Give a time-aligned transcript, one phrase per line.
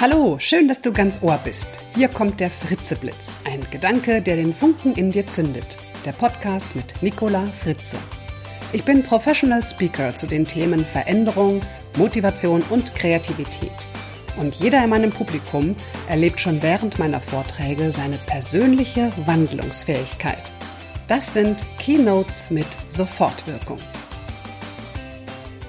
[0.00, 1.78] Hallo, schön, dass du ganz Ohr bist.
[1.94, 5.78] Hier kommt der Fritzeblitz, ein Gedanke, der den Funken in dir zündet.
[6.04, 7.96] Der Podcast mit Nicola Fritze.
[8.72, 11.60] Ich bin Professional Speaker zu den Themen Veränderung,
[11.96, 13.70] Motivation und Kreativität.
[14.36, 15.76] Und jeder in meinem Publikum
[16.08, 20.52] erlebt schon während meiner Vorträge seine persönliche Wandlungsfähigkeit.
[21.06, 23.78] Das sind Keynotes mit Sofortwirkung.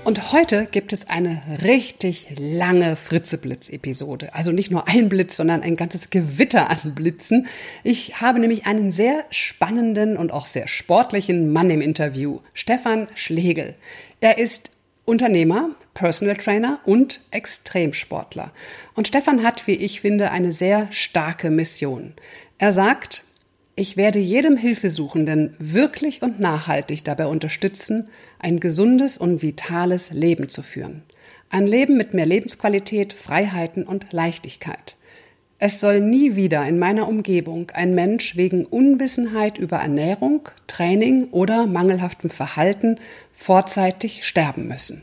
[0.06, 4.36] Und heute gibt es eine richtig lange Fritzeblitz-Episode.
[4.36, 7.48] Also nicht nur ein Blitz, sondern ein ganzes Gewitter an Blitzen.
[7.84, 13.74] Ich habe nämlich einen sehr spannenden und auch sehr sportlichen Mann im Interview, Stefan Schlegel.
[14.22, 14.70] Er ist
[15.06, 18.52] Unternehmer, Personal Trainer und Extremsportler.
[18.94, 22.14] Und Stefan hat, wie ich finde, eine sehr starke Mission.
[22.60, 23.25] Er sagt,
[23.78, 28.08] ich werde jedem Hilfesuchenden wirklich und nachhaltig dabei unterstützen,
[28.40, 31.04] ein gesundes und vitales Leben zu führen.
[31.50, 34.96] Ein Leben mit mehr Lebensqualität, Freiheiten und Leichtigkeit.
[35.58, 41.66] Es soll nie wieder in meiner Umgebung ein Mensch wegen Unwissenheit über Ernährung, Training oder
[41.66, 42.98] mangelhaftem Verhalten
[43.32, 45.02] vorzeitig sterben müssen.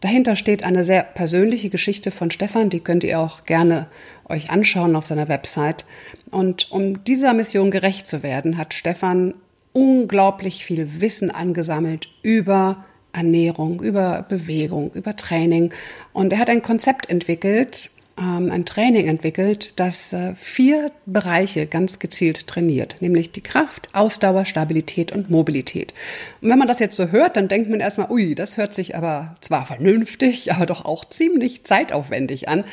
[0.00, 3.88] Dahinter steht eine sehr persönliche Geschichte von Stefan, die könnt ihr auch gerne
[4.28, 5.84] euch anschauen auf seiner Website.
[6.30, 9.34] Und um dieser Mission gerecht zu werden, hat Stefan
[9.72, 15.72] unglaublich viel Wissen angesammelt über Ernährung, über Bewegung, über Training.
[16.12, 21.98] Und er hat ein Konzept entwickelt, ähm, ein Training entwickelt, das äh, vier Bereiche ganz
[21.98, 25.94] gezielt trainiert, nämlich die Kraft, Ausdauer, Stabilität und Mobilität.
[26.40, 28.96] Und wenn man das jetzt so hört, dann denkt man erstmal, ui, das hört sich
[28.96, 32.64] aber zwar vernünftig, aber doch auch ziemlich zeitaufwendig an.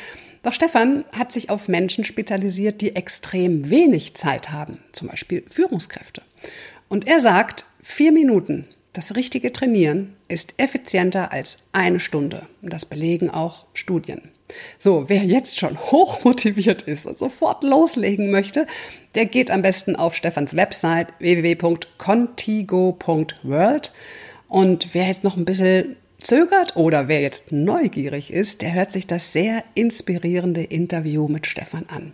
[0.46, 6.22] Doch Stefan hat sich auf Menschen spezialisiert, die extrem wenig Zeit haben, zum Beispiel Führungskräfte.
[6.86, 12.46] Und er sagt, vier Minuten, das richtige Trainieren ist effizienter als eine Stunde.
[12.62, 14.30] Und das belegen auch Studien.
[14.78, 18.68] So, wer jetzt schon hoch motiviert ist und sofort loslegen möchte,
[19.16, 23.92] der geht am besten auf Stefans Website www.contigo.world.
[24.46, 29.06] Und wer jetzt noch ein bisschen zögert oder wer jetzt neugierig ist, der hört sich
[29.06, 32.12] das sehr inspirierende Interview mit Stefan an.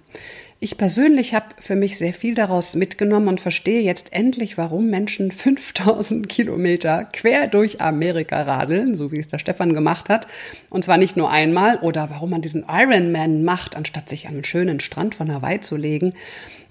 [0.65, 5.33] Ich persönlich habe für mich sehr viel daraus mitgenommen und verstehe jetzt endlich, warum Menschen
[5.33, 10.29] 5000 Kilometer quer durch Amerika radeln, so wie es der Stefan gemacht hat.
[10.71, 14.45] Und zwar nicht nur einmal oder warum man diesen Ironman macht, anstatt sich an einen
[14.45, 16.15] schönen Strand von Hawaii zu legen.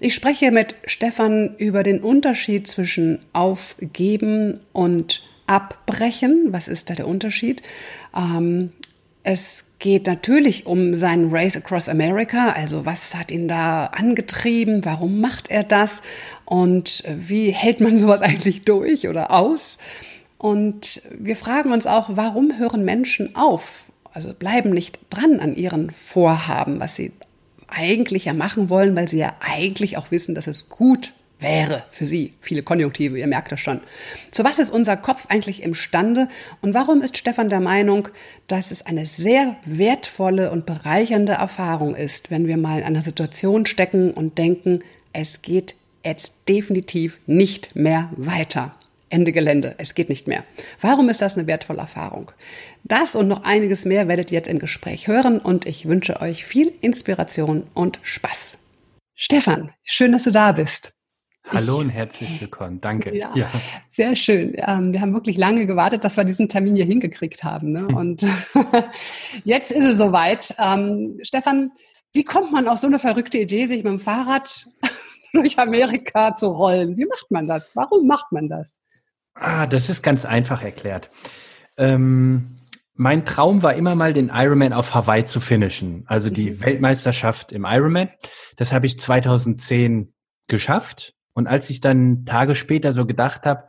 [0.00, 6.48] Ich spreche mit Stefan über den Unterschied zwischen Aufgeben und Abbrechen.
[6.50, 7.62] Was ist da der Unterschied?
[8.16, 8.70] Ähm,
[9.22, 15.20] es geht natürlich um seinen Race Across America, also was hat ihn da angetrieben, warum
[15.20, 16.02] macht er das
[16.44, 19.78] und wie hält man sowas eigentlich durch oder aus?
[20.38, 25.90] Und wir fragen uns auch, warum hören Menschen auf, also bleiben nicht dran an ihren
[25.90, 27.12] Vorhaben, was sie
[27.68, 32.06] eigentlich ja machen wollen, weil sie ja eigentlich auch wissen, dass es gut wäre für
[32.06, 32.34] Sie.
[32.40, 33.80] Viele Konjunktive, ihr merkt das schon.
[34.30, 36.28] Zu was ist unser Kopf eigentlich imstande
[36.60, 38.08] und warum ist Stefan der Meinung,
[38.46, 43.66] dass es eine sehr wertvolle und bereichernde Erfahrung ist, wenn wir mal in einer Situation
[43.66, 44.80] stecken und denken,
[45.12, 48.74] es geht jetzt definitiv nicht mehr weiter.
[49.12, 50.42] Ende Gelände, es geht nicht mehr.
[50.80, 52.32] Warum ist das eine wertvolle Erfahrung?
[52.82, 56.46] Das und noch einiges mehr werdet ihr jetzt im Gespräch hören und ich wünsche euch
[56.46, 58.58] viel Inspiration und Spaß.
[59.14, 60.94] Stefan, schön, dass du da bist.
[61.52, 62.80] Hallo und herzlich willkommen.
[62.80, 63.14] Danke.
[63.14, 63.50] Ja, ja.
[63.88, 64.54] sehr schön.
[64.56, 67.72] Ähm, wir haben wirklich lange gewartet, dass wir diesen Termin hier hingekriegt haben.
[67.72, 67.86] Ne?
[67.88, 68.26] Und
[69.44, 70.54] jetzt ist es soweit.
[70.58, 71.72] Ähm, Stefan,
[72.14, 74.66] wie kommt man auf so eine verrückte Idee, sich mit dem Fahrrad
[75.34, 76.96] durch Amerika zu rollen?
[76.96, 77.76] Wie macht man das?
[77.76, 78.80] Warum macht man das?
[79.34, 81.10] Ah, das ist ganz einfach erklärt.
[81.76, 82.60] Ähm,
[82.94, 86.04] mein Traum war immer mal, den Ironman auf Hawaii zu finishen.
[86.06, 86.60] Also die mhm.
[86.62, 88.08] Weltmeisterschaft im Ironman.
[88.56, 90.14] Das habe ich 2010
[90.48, 91.14] geschafft.
[91.34, 93.64] Und als ich dann Tage später so gedacht habe,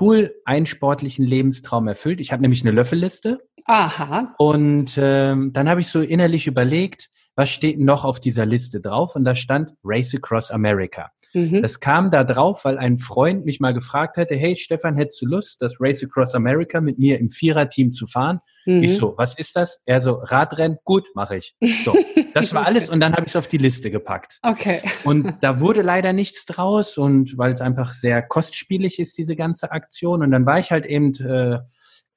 [0.00, 2.20] cool, einen sportlichen Lebenstraum erfüllt.
[2.20, 3.40] Ich habe nämlich eine Löffelliste.
[3.66, 4.34] Aha.
[4.38, 9.16] Und ähm, dann habe ich so innerlich überlegt, was steht noch auf dieser Liste drauf?
[9.16, 11.10] Und da stand Race Across America.
[11.34, 11.62] Mhm.
[11.62, 15.26] Das kam da drauf, weil ein Freund mich mal gefragt hatte, hey Stefan, hättest du
[15.26, 18.40] Lust, das Race Across America mit mir im Viererteam zu fahren?
[18.66, 18.82] Mhm.
[18.82, 19.80] Ich so, was ist das?
[19.86, 21.54] Er so, Radrennen, gut, mache ich.
[21.84, 21.96] So,
[22.34, 24.38] das war alles und dann habe ich es auf die Liste gepackt.
[24.42, 24.82] Okay.
[25.04, 29.72] Und da wurde leider nichts draus und weil es einfach sehr kostspielig ist, diese ganze
[29.72, 30.22] Aktion.
[30.22, 31.60] Und dann war ich halt eben äh,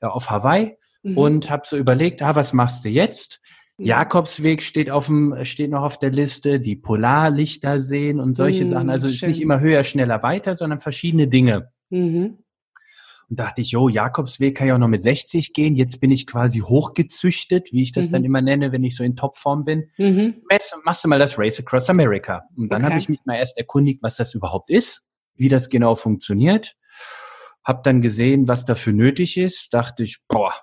[0.02, 1.18] auf Hawaii mhm.
[1.18, 3.40] und habe so überlegt, ah, was machst du jetzt?
[3.78, 8.70] Jakobsweg steht auf dem, steht noch auf der Liste, die Polarlichter sehen und solche mhm,
[8.70, 8.90] Sachen.
[8.90, 11.72] Also es ist nicht immer höher, schneller, weiter, sondern verschiedene Dinge.
[11.90, 12.40] Mhm.
[13.30, 15.76] und dachte ich, jo, Jakobsweg kann ja auch noch mit 60 gehen.
[15.76, 18.12] Jetzt bin ich quasi hochgezüchtet, wie ich das mhm.
[18.12, 19.90] dann immer nenne, wenn ich so in Topform bin.
[19.98, 20.42] Mhm.
[20.84, 22.44] Machst du mal das Race Across America.
[22.56, 22.92] Und dann okay.
[22.92, 25.04] habe ich mich mal erst erkundigt, was das überhaupt ist,
[25.36, 26.76] wie das genau funktioniert.
[27.64, 29.74] Hab dann gesehen, was dafür nötig ist.
[29.74, 30.54] Dachte ich, boah,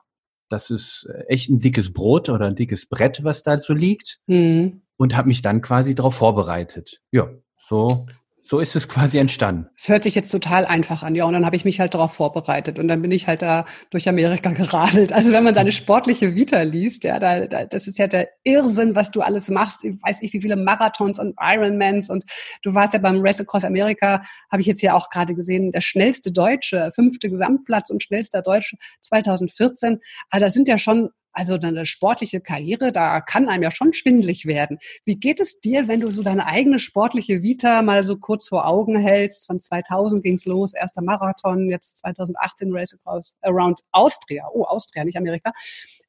[0.52, 4.20] das ist echt ein dickes Brot oder ein dickes Brett, was da so liegt.
[4.26, 4.82] Mhm.
[4.96, 7.00] Und habe mich dann quasi darauf vorbereitet.
[7.10, 8.06] Ja, so
[8.44, 9.68] so ist es quasi entstanden.
[9.76, 11.24] Es hört sich jetzt total einfach an, ja.
[11.24, 14.08] Und dann habe ich mich halt darauf vorbereitet und dann bin ich halt da durch
[14.08, 15.12] Amerika geradelt.
[15.12, 18.96] Also wenn man seine sportliche Vita liest, ja, da, da, das ist ja der Irrsinn,
[18.96, 19.84] was du alles machst.
[19.84, 22.24] Ich weiß nicht, wie viele Marathons und Ironmans und
[22.62, 25.80] du warst ja beim Race Across America, habe ich jetzt hier auch gerade gesehen, der
[25.80, 30.00] schnellste Deutsche, fünfte Gesamtplatz und schnellster Deutsche 2014.
[30.30, 34.46] Aber da sind ja schon also deine sportliche Karriere, da kann einem ja schon schwindlig
[34.46, 34.78] werden.
[35.04, 38.66] Wie geht es dir, wenn du so deine eigene sportliche Vita mal so kurz vor
[38.66, 39.46] Augen hältst?
[39.46, 44.46] Von 2000 ging's los, erster Marathon, jetzt 2018 Race Across Around Austria.
[44.52, 45.52] Oh, Austria, nicht Amerika.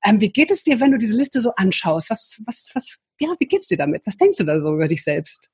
[0.04, 2.10] Ähm, wie geht es dir, wenn du diese Liste so anschaust?
[2.10, 4.04] Was, was, was, ja, wie geht's dir damit?
[4.06, 5.50] Was denkst du da so über dich selbst?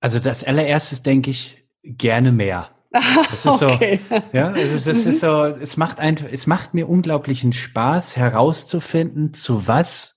[0.00, 2.70] Also das allererstes denke ich gerne mehr.
[2.92, 4.00] Das ist okay.
[4.08, 5.10] so, ja, also das mhm.
[5.10, 10.16] ist so, es macht einfach, es macht mir unglaublichen Spaß herauszufinden, zu was,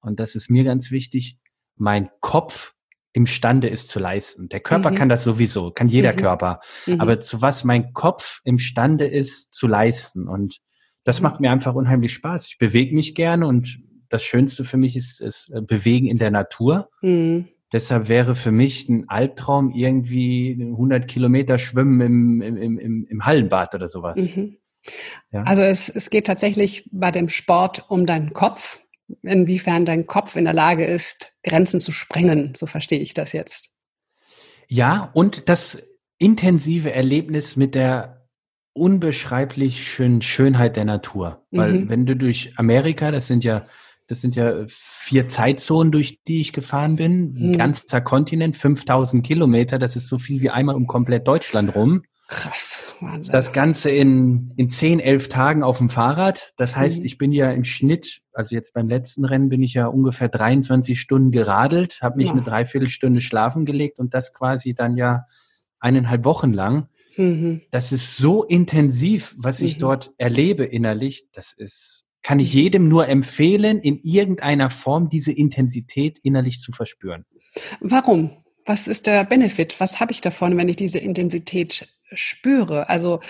[0.00, 1.38] und das ist mir ganz wichtig,
[1.76, 2.74] mein Kopf
[3.12, 4.50] imstande ist zu leisten.
[4.50, 4.94] Der Körper mhm.
[4.96, 6.16] kann das sowieso, kann jeder mhm.
[6.16, 7.00] Körper, mhm.
[7.00, 10.28] aber zu was mein Kopf imstande ist zu leisten.
[10.28, 10.60] Und
[11.04, 12.46] das macht mir einfach unheimlich Spaß.
[12.48, 16.30] Ich bewege mich gerne und das Schönste für mich ist, ist äh, Bewegen in der
[16.30, 16.90] Natur.
[17.00, 17.48] Mhm.
[17.72, 23.74] Deshalb wäre für mich ein Albtraum irgendwie 100 Kilometer Schwimmen im, im, im, im Hallenbad
[23.74, 24.18] oder sowas.
[24.18, 24.58] Mhm.
[25.32, 25.42] Ja.
[25.42, 28.80] Also es, es geht tatsächlich bei dem Sport um deinen Kopf,
[29.22, 32.54] inwiefern dein Kopf in der Lage ist, Grenzen zu sprengen.
[32.56, 33.70] So verstehe ich das jetzt.
[34.68, 35.82] Ja, und das
[36.18, 38.28] intensive Erlebnis mit der
[38.72, 41.46] unbeschreiblich schönen Schönheit der Natur.
[41.50, 41.88] Weil mhm.
[41.88, 43.66] wenn du durch Amerika, das sind ja
[44.06, 47.34] das sind ja vier Zeitzonen, durch die ich gefahren bin.
[47.36, 47.58] Ein mhm.
[47.58, 49.78] ganzer Kontinent, 5000 Kilometer.
[49.78, 52.02] Das ist so viel wie einmal um komplett Deutschland rum.
[52.28, 53.32] Krass, Wahnsinn.
[53.32, 56.54] Das Ganze in, in zehn, elf Tagen auf dem Fahrrad.
[56.56, 57.06] Das heißt, mhm.
[57.06, 61.00] ich bin ja im Schnitt, also jetzt beim letzten Rennen bin ich ja ungefähr 23
[61.00, 62.32] Stunden geradelt, habe mich ja.
[62.32, 65.26] eine Dreiviertelstunde schlafen gelegt und das quasi dann ja
[65.78, 66.88] eineinhalb Wochen lang.
[67.16, 67.62] Mhm.
[67.70, 69.80] Das ist so intensiv, was ich mhm.
[69.80, 71.28] dort erlebe innerlich.
[71.32, 77.24] Das ist kann ich jedem nur empfehlen, in irgendeiner Form diese Intensität innerlich zu verspüren.
[77.78, 78.42] Warum?
[78.64, 79.78] Was ist der Benefit?
[79.78, 82.88] Was habe ich davon, wenn ich diese Intensität spüre?
[82.88, 83.20] Also,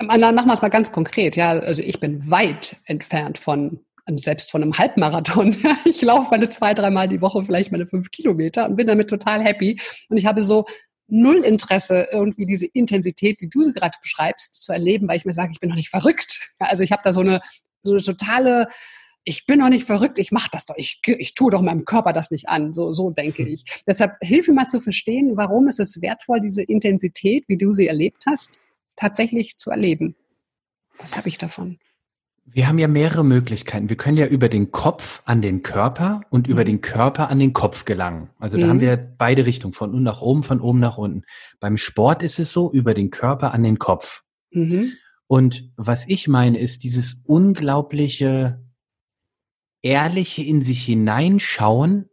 [0.00, 1.36] machen wir es mal ganz konkret.
[1.36, 5.56] Ja, also ich bin weit entfernt von selbst von einem Halbmarathon.
[5.84, 9.44] Ich laufe meine zwei, dreimal die Woche vielleicht meine fünf Kilometer und bin damit total
[9.44, 9.80] happy.
[10.08, 10.64] Und ich habe so
[11.06, 15.34] null Interesse, irgendwie diese Intensität, wie du sie gerade beschreibst, zu erleben, weil ich mir
[15.34, 16.40] sage, ich bin noch nicht verrückt.
[16.58, 17.40] Also ich habe da so eine
[17.82, 18.68] so eine totale,
[19.24, 22.12] ich bin doch nicht verrückt, ich mache das doch, ich, ich tue doch meinem Körper
[22.12, 22.72] das nicht an.
[22.72, 23.52] So, so denke hm.
[23.52, 23.64] ich.
[23.86, 27.86] Deshalb hilf mir mal zu verstehen, warum ist es wertvoll, diese Intensität, wie du sie
[27.86, 28.60] erlebt hast,
[28.96, 30.14] tatsächlich zu erleben.
[30.98, 31.78] Was habe ich davon?
[32.52, 33.88] Wir haben ja mehrere Möglichkeiten.
[33.88, 36.66] Wir können ja über den Kopf an den Körper und über mhm.
[36.66, 38.30] den Körper an den Kopf gelangen.
[38.38, 38.70] Also da mhm.
[38.70, 41.22] haben wir beide Richtungen, von unten nach oben, von oben nach unten.
[41.60, 44.24] Beim Sport ist es so, über den Körper an den Kopf.
[44.50, 44.92] Mhm.
[45.30, 48.66] Und was ich meine, ist dieses unglaubliche,
[49.80, 52.06] ehrliche in sich hineinschauen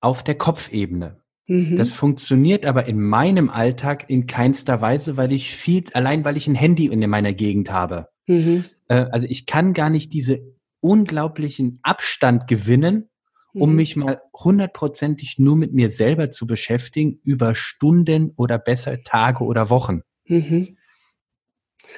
[0.00, 1.22] auf der Kopfebene.
[1.46, 1.76] Mhm.
[1.76, 6.48] Das funktioniert aber in meinem Alltag in keinster Weise, weil ich viel, allein weil ich
[6.48, 8.08] ein Handy in meiner Gegend habe.
[8.26, 8.64] Mhm.
[8.88, 10.40] Äh, also ich kann gar nicht diese
[10.80, 13.08] unglaublichen Abstand gewinnen,
[13.54, 13.76] um mhm.
[13.76, 19.70] mich mal hundertprozentig nur mit mir selber zu beschäftigen über Stunden oder besser Tage oder
[19.70, 20.00] Wochen.
[20.26, 20.76] Mhm.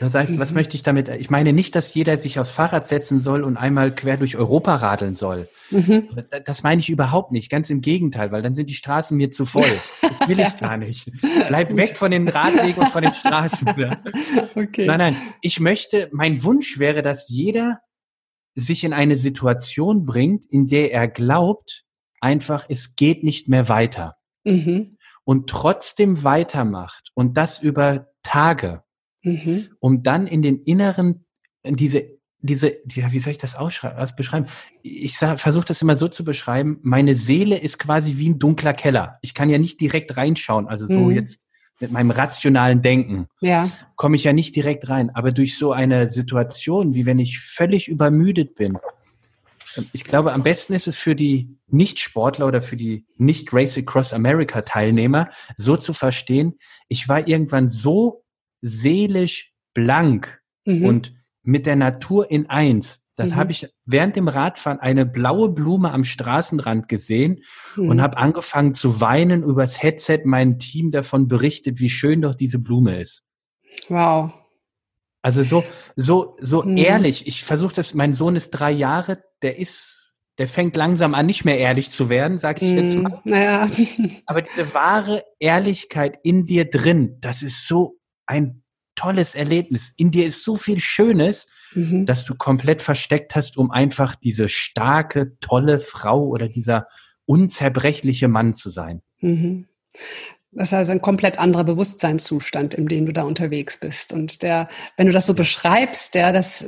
[0.00, 0.56] Das heißt, was mhm.
[0.56, 1.08] möchte ich damit?
[1.08, 4.76] Ich meine nicht, dass jeder sich aufs Fahrrad setzen soll und einmal quer durch Europa
[4.76, 5.48] radeln soll.
[5.70, 6.08] Mhm.
[6.44, 7.50] Das meine ich überhaupt nicht.
[7.50, 9.70] Ganz im Gegenteil, weil dann sind die Straßen mir zu voll.
[10.02, 11.10] Das will ich gar nicht.
[11.48, 13.68] Bleibt weg von den Radwegen und von den Straßen.
[14.54, 14.86] Okay.
[14.86, 15.16] Nein, nein.
[15.40, 17.80] Ich möchte, mein Wunsch wäre, dass jeder
[18.54, 21.84] sich in eine Situation bringt, in der er glaubt,
[22.20, 24.16] einfach, es geht nicht mehr weiter.
[24.44, 24.98] Mhm.
[25.24, 28.82] Und trotzdem weitermacht und das über Tage
[29.32, 29.68] mhm.
[29.80, 31.24] um dann in den inneren,
[31.62, 32.04] in diese,
[32.40, 33.56] diese, die, wie soll ich das
[34.16, 34.46] beschreiben?
[34.82, 39.18] Ich versuche das immer so zu beschreiben, meine Seele ist quasi wie ein dunkler Keller.
[39.22, 41.10] Ich kann ja nicht direkt reinschauen, also so mhm.
[41.12, 41.44] jetzt
[41.80, 43.70] mit meinem rationalen Denken ja.
[43.96, 45.10] komme ich ja nicht direkt rein.
[45.14, 48.78] Aber durch so eine Situation, wie wenn ich völlig übermüdet bin,
[49.92, 54.62] ich glaube, am besten ist es für die Nicht-Sportler oder für die Nicht-Race Across America
[54.62, 56.58] Teilnehmer, so zu verstehen,
[56.88, 58.24] ich war irgendwann so
[58.60, 60.38] seelisch blank,
[60.68, 60.84] mhm.
[60.84, 63.06] und mit der Natur in eins.
[63.16, 63.36] Das mhm.
[63.36, 67.42] habe ich während dem Radfahren eine blaue Blume am Straßenrand gesehen
[67.74, 67.88] mhm.
[67.88, 72.60] und habe angefangen zu weinen übers Headset mein Team davon berichtet, wie schön doch diese
[72.60, 73.24] Blume ist.
[73.88, 74.32] Wow.
[75.20, 75.64] Also so
[75.96, 76.76] so so mhm.
[76.76, 77.26] ehrlich.
[77.26, 77.92] Ich versuche das.
[77.92, 79.18] Mein Sohn ist drei Jahre.
[79.42, 83.02] Der ist, der fängt langsam an, nicht mehr ehrlich zu werden, sag ich jetzt mhm.
[83.02, 83.20] mal.
[83.24, 83.68] Naja.
[84.26, 87.97] Aber diese wahre Ehrlichkeit in dir drin, das ist so
[88.28, 88.62] ein
[88.94, 89.92] tolles Erlebnis.
[89.96, 92.04] In dir ist so viel Schönes, mhm.
[92.06, 96.88] dass du komplett versteckt hast, um einfach diese starke, tolle Frau oder dieser
[97.24, 99.02] unzerbrechliche Mann zu sein.
[99.20, 99.66] Mhm.
[100.50, 104.12] Das ist also ein komplett anderer Bewusstseinszustand, in dem du da unterwegs bist.
[104.12, 106.64] Und der, wenn du das so beschreibst, der, das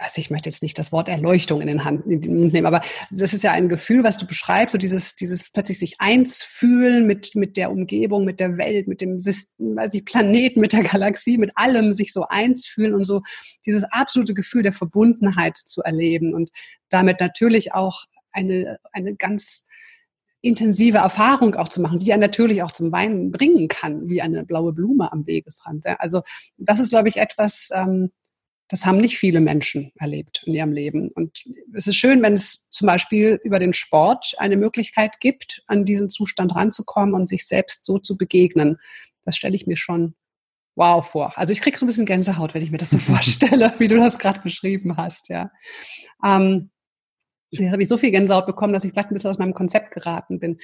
[0.00, 2.66] also ich möchte jetzt nicht das Wort Erleuchtung in den, Hand, in den Mund nehmen,
[2.66, 2.80] aber
[3.10, 7.06] das ist ja ein Gefühl, was du beschreibst, so dieses, dieses plötzlich sich eins fühlen
[7.06, 11.36] mit, mit der Umgebung, mit der Welt, mit dem weiß ich, Planeten, mit der Galaxie,
[11.36, 13.20] mit allem sich so eins fühlen und so
[13.66, 16.50] dieses absolute Gefühl der Verbundenheit zu erleben und
[16.88, 19.66] damit natürlich auch eine, eine ganz
[20.42, 24.44] intensive Erfahrung auch zu machen, die ja natürlich auch zum Weinen bringen kann, wie eine
[24.44, 25.84] blaue Blume am Wegesrand.
[25.98, 26.22] Also
[26.56, 28.10] das ist, glaube ich, etwas, ähm,
[28.70, 31.10] das haben nicht viele Menschen erlebt in ihrem Leben.
[31.10, 35.84] Und es ist schön, wenn es zum Beispiel über den Sport eine Möglichkeit gibt, an
[35.84, 38.78] diesen Zustand ranzukommen und sich selbst so zu begegnen.
[39.24, 40.14] Das stelle ich mir schon
[40.76, 41.36] wow vor.
[41.36, 43.96] Also ich kriege so ein bisschen Gänsehaut, wenn ich mir das so vorstelle, wie du
[43.96, 45.28] das gerade beschrieben hast.
[45.28, 45.50] Ja.
[46.24, 46.70] Ähm,
[47.50, 49.90] jetzt habe ich so viel Gänsehaut bekommen, dass ich gleich ein bisschen aus meinem Konzept
[49.90, 50.60] geraten bin.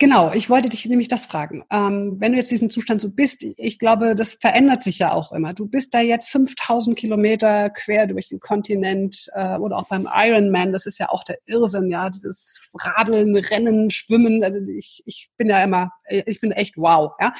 [0.00, 1.62] Genau, ich wollte dich nämlich das fragen.
[1.70, 5.30] Ähm, wenn du jetzt diesen Zustand so bist, ich glaube, das verändert sich ja auch
[5.30, 5.52] immer.
[5.52, 10.72] Du bist da jetzt 5000 Kilometer quer durch den Kontinent äh, oder auch beim Ironman,
[10.72, 14.42] das ist ja auch der Irrsinn, ja, dieses Radeln, Rennen, Schwimmen.
[14.42, 17.34] Also ich, ich bin ja immer, ich bin echt wow, ja.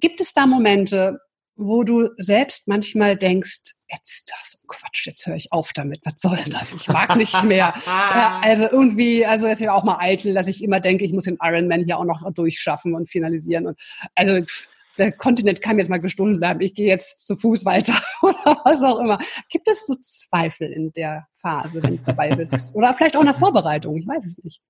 [0.00, 1.20] Gibt es da Momente,
[1.54, 6.00] wo du selbst manchmal denkst, jetzt so Quatsch, jetzt höre ich auf damit.
[6.04, 6.72] Was soll das?
[6.72, 7.74] Ich mag nicht mehr.
[7.86, 11.24] ja, also irgendwie, also ist ja auch mal eitel, dass ich immer denke, ich muss
[11.24, 13.66] den Ironman hier auch noch durchschaffen und finalisieren.
[13.66, 13.80] Und
[14.14, 14.44] also
[14.98, 16.60] der Kontinent kann mir jetzt mal gestohlen bleiben.
[16.60, 19.18] Ich gehe jetzt zu Fuß weiter oder was auch immer.
[19.48, 22.74] Gibt es so Zweifel in der Phase, wenn du dabei bist?
[22.74, 23.96] Oder vielleicht auch in der Vorbereitung?
[23.96, 24.60] Ich weiß es nicht.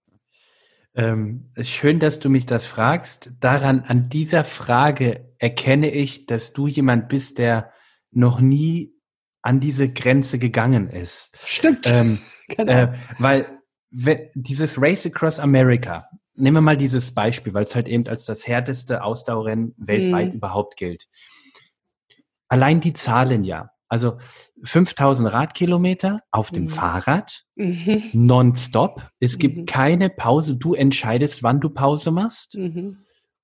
[0.94, 3.32] Ähm, schön, dass du mich das fragst.
[3.40, 7.72] Daran, an dieser Frage erkenne ich, dass du jemand bist, der
[8.10, 8.97] noch nie
[9.42, 11.38] an diese Grenze gegangen ist.
[11.44, 11.90] Stimmt.
[11.90, 12.18] Ähm,
[12.48, 12.72] genau.
[12.72, 13.60] äh, weil
[14.34, 18.46] dieses Race Across America, nehmen wir mal dieses Beispiel, weil es halt eben als das
[18.46, 20.34] härteste Ausdauerrennen weltweit mhm.
[20.34, 21.08] überhaupt gilt.
[22.48, 23.70] Allein die Zahlen ja.
[23.90, 24.18] Also
[24.64, 26.68] 5000 Radkilometer auf dem mhm.
[26.68, 28.02] Fahrrad, mhm.
[28.12, 29.08] nonstop.
[29.18, 29.66] Es gibt mhm.
[29.66, 30.56] keine Pause.
[30.56, 32.54] Du entscheidest, wann du Pause machst.
[32.54, 32.98] Mhm.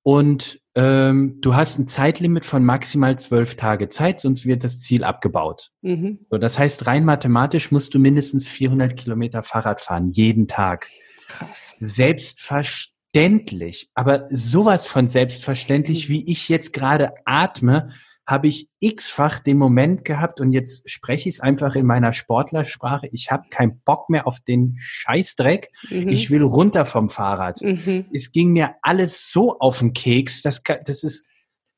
[0.04, 5.02] Und ähm, du hast ein Zeitlimit von maximal zwölf Tage Zeit, sonst wird das Ziel
[5.02, 5.70] abgebaut.
[5.80, 6.18] Mhm.
[6.30, 10.88] So, das heißt, rein mathematisch musst du mindestens 400 Kilometer Fahrrad fahren, jeden Tag.
[11.28, 11.74] Krass.
[11.78, 16.12] Selbstverständlich, aber sowas von selbstverständlich, mhm.
[16.12, 17.94] wie ich jetzt gerade atme,
[18.26, 23.08] habe ich x-fach den Moment gehabt und jetzt spreche ich es einfach in meiner Sportlersprache.
[23.12, 25.70] Ich habe keinen Bock mehr auf den Scheißdreck.
[25.90, 26.08] Mhm.
[26.08, 27.60] Ich will runter vom Fahrrad.
[27.60, 28.06] Mhm.
[28.12, 30.42] Es ging mir alles so auf den Keks.
[30.42, 31.28] Das, das ist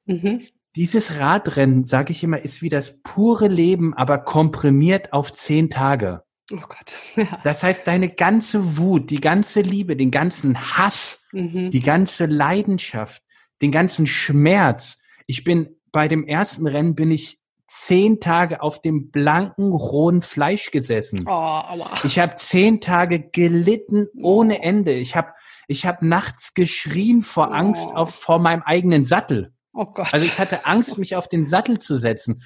[0.04, 0.46] mhm.
[0.76, 6.22] dieses Radrennen, sage ich immer, ist wie das pure Leben, aber komprimiert auf zehn Tage.
[6.52, 6.96] Oh Gott.
[7.16, 7.40] Ja.
[7.42, 11.70] Das heißt, deine ganze Wut, die ganze Liebe, den ganzen Hass, mhm.
[11.70, 13.22] die ganze Leidenschaft,
[13.62, 14.98] den ganzen Schmerz.
[15.26, 20.70] Ich bin bei dem ersten Rennen bin ich zehn Tage auf dem blanken, rohen Fleisch
[20.70, 21.24] gesessen.
[21.26, 21.62] Oh.
[22.04, 24.92] Ich habe zehn Tage gelitten ohne Ende.
[24.92, 25.32] Ich habe
[25.68, 27.94] ich hab nachts geschrien vor Angst oh.
[27.94, 29.54] auf, vor meinem eigenen Sattel.
[29.72, 30.12] Oh Gott.
[30.12, 32.42] Also ich hatte Angst, mich auf den Sattel zu setzen.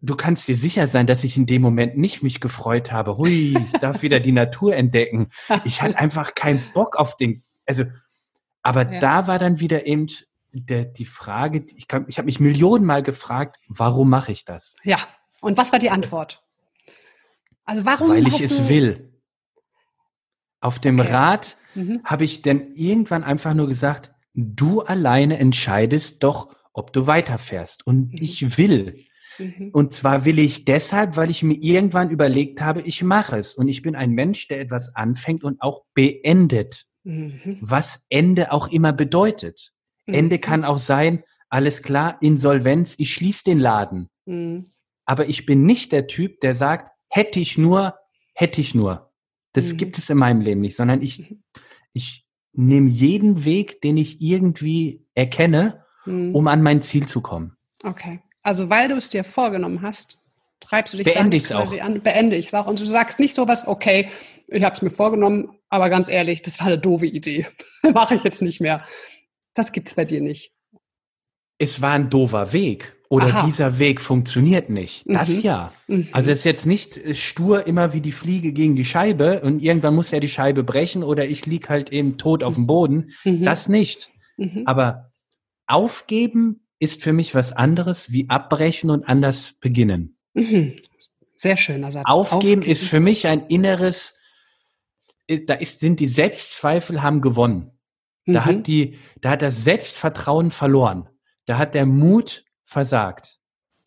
[0.00, 3.16] Du kannst dir sicher sein, dass ich in dem Moment nicht mich gefreut habe.
[3.16, 5.30] Hui, ich darf wieder die Natur entdecken.
[5.64, 7.86] Ich hatte einfach keinen Bock auf den, also,
[8.62, 9.00] aber ja.
[9.00, 10.06] da war dann wieder eben
[10.52, 14.74] der, die Frage, ich, kann, ich habe mich Millionenmal gefragt, warum mache ich das?
[14.82, 14.98] Ja,
[15.40, 16.42] und was war die Antwort?
[17.64, 18.10] Also warum?
[18.10, 19.12] Weil ich es will.
[20.60, 21.10] Auf dem okay.
[21.10, 22.00] Rad mhm.
[22.04, 27.86] habe ich dann irgendwann einfach nur gesagt, du alleine entscheidest doch, ob du weiterfährst.
[27.86, 28.18] Und mhm.
[28.20, 29.04] ich will.
[29.38, 29.70] Mhm.
[29.72, 33.54] Und zwar will ich deshalb, weil ich mir irgendwann überlegt habe, ich mache es.
[33.54, 36.86] Und ich bin ein Mensch, der etwas anfängt und auch beendet.
[37.04, 37.58] Mhm.
[37.60, 39.72] Was Ende auch immer bedeutet.
[40.06, 40.14] Mhm.
[40.14, 44.08] Ende kann auch sein, alles klar, Insolvenz, ich schließe den Laden.
[44.26, 44.72] Mhm.
[45.04, 47.96] Aber ich bin nicht der Typ, der sagt, hätte ich nur,
[48.34, 49.12] hätte ich nur.
[49.52, 49.76] Das mhm.
[49.78, 51.42] gibt es in meinem Leben nicht, sondern ich, mhm.
[51.92, 56.34] ich nehme jeden Weg, den ich irgendwie erkenne, mhm.
[56.34, 57.56] um an mein Ziel zu kommen.
[57.82, 58.20] Okay.
[58.42, 60.18] Also weil du es dir vorgenommen hast,
[60.60, 61.84] treibst du dich beende dann quasi auch.
[61.84, 62.66] an, beende ich es auch.
[62.66, 64.08] Und du sagst nicht sowas, okay,
[64.46, 67.46] ich habe es mir vorgenommen, aber ganz ehrlich, das war eine doofe Idee.
[67.94, 68.84] Mache ich jetzt nicht mehr.
[69.60, 70.54] Das gibt es bei dir nicht.
[71.58, 73.44] Es war ein doofer Weg oder Aha.
[73.44, 75.02] dieser Weg funktioniert nicht.
[75.04, 75.40] Das mhm.
[75.42, 75.72] ja.
[75.86, 76.08] Mhm.
[76.12, 79.94] Also es ist jetzt nicht stur immer wie die Fliege gegen die Scheibe und irgendwann
[79.94, 83.10] muss er die Scheibe brechen oder ich lieg halt eben tot auf dem Boden.
[83.24, 83.44] Mhm.
[83.44, 84.10] Das nicht.
[84.38, 84.62] Mhm.
[84.64, 85.12] Aber
[85.66, 90.16] aufgeben ist für mich was anderes wie abbrechen und anders beginnen.
[90.32, 90.76] Mhm.
[91.34, 92.06] Sehr schöner Satz.
[92.08, 94.18] Aufgeben, Aufgeben, ist für mich ein inneres,
[95.28, 97.72] da ist, sind die Selbstzweifel haben gewonnen.
[98.32, 98.62] Da hat mhm.
[98.62, 101.08] die, da hat das Selbstvertrauen verloren.
[101.46, 103.38] Da hat der Mut versagt.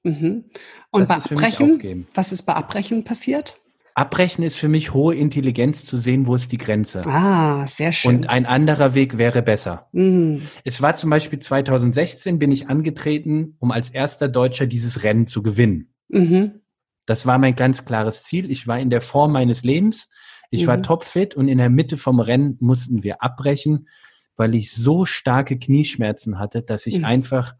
[0.03, 0.45] Mhm.
[0.91, 3.59] Und das bei Abbrechen, was ist bei Abbrechen passiert?
[3.95, 7.05] Abbrechen ist für mich hohe Intelligenz zu sehen, wo ist die Grenze.
[7.05, 8.15] Ah, sehr schön.
[8.15, 9.87] Und ein anderer Weg wäre besser.
[9.91, 10.41] Mhm.
[10.63, 15.43] Es war zum Beispiel 2016 bin ich angetreten, um als erster Deutscher dieses Rennen zu
[15.43, 15.93] gewinnen.
[16.09, 16.61] Mhm.
[17.05, 18.49] Das war mein ganz klares Ziel.
[18.49, 20.09] Ich war in der Form meines Lebens.
[20.49, 20.67] Ich mhm.
[20.67, 23.87] war topfit und in der Mitte vom Rennen mussten wir abbrechen,
[24.35, 27.05] weil ich so starke Knieschmerzen hatte, dass ich mhm.
[27.05, 27.55] einfach,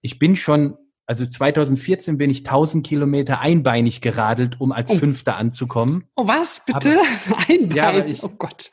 [0.00, 0.76] ich bin schon,
[1.06, 4.94] also 2014 bin ich 1000 Kilometer einbeinig geradelt, um als oh.
[4.94, 6.04] Fünfter anzukommen.
[6.16, 6.98] Oh was, bitte?
[7.26, 7.74] Aber, Einbeinig?
[7.74, 8.70] Ja, ich, oh Gott.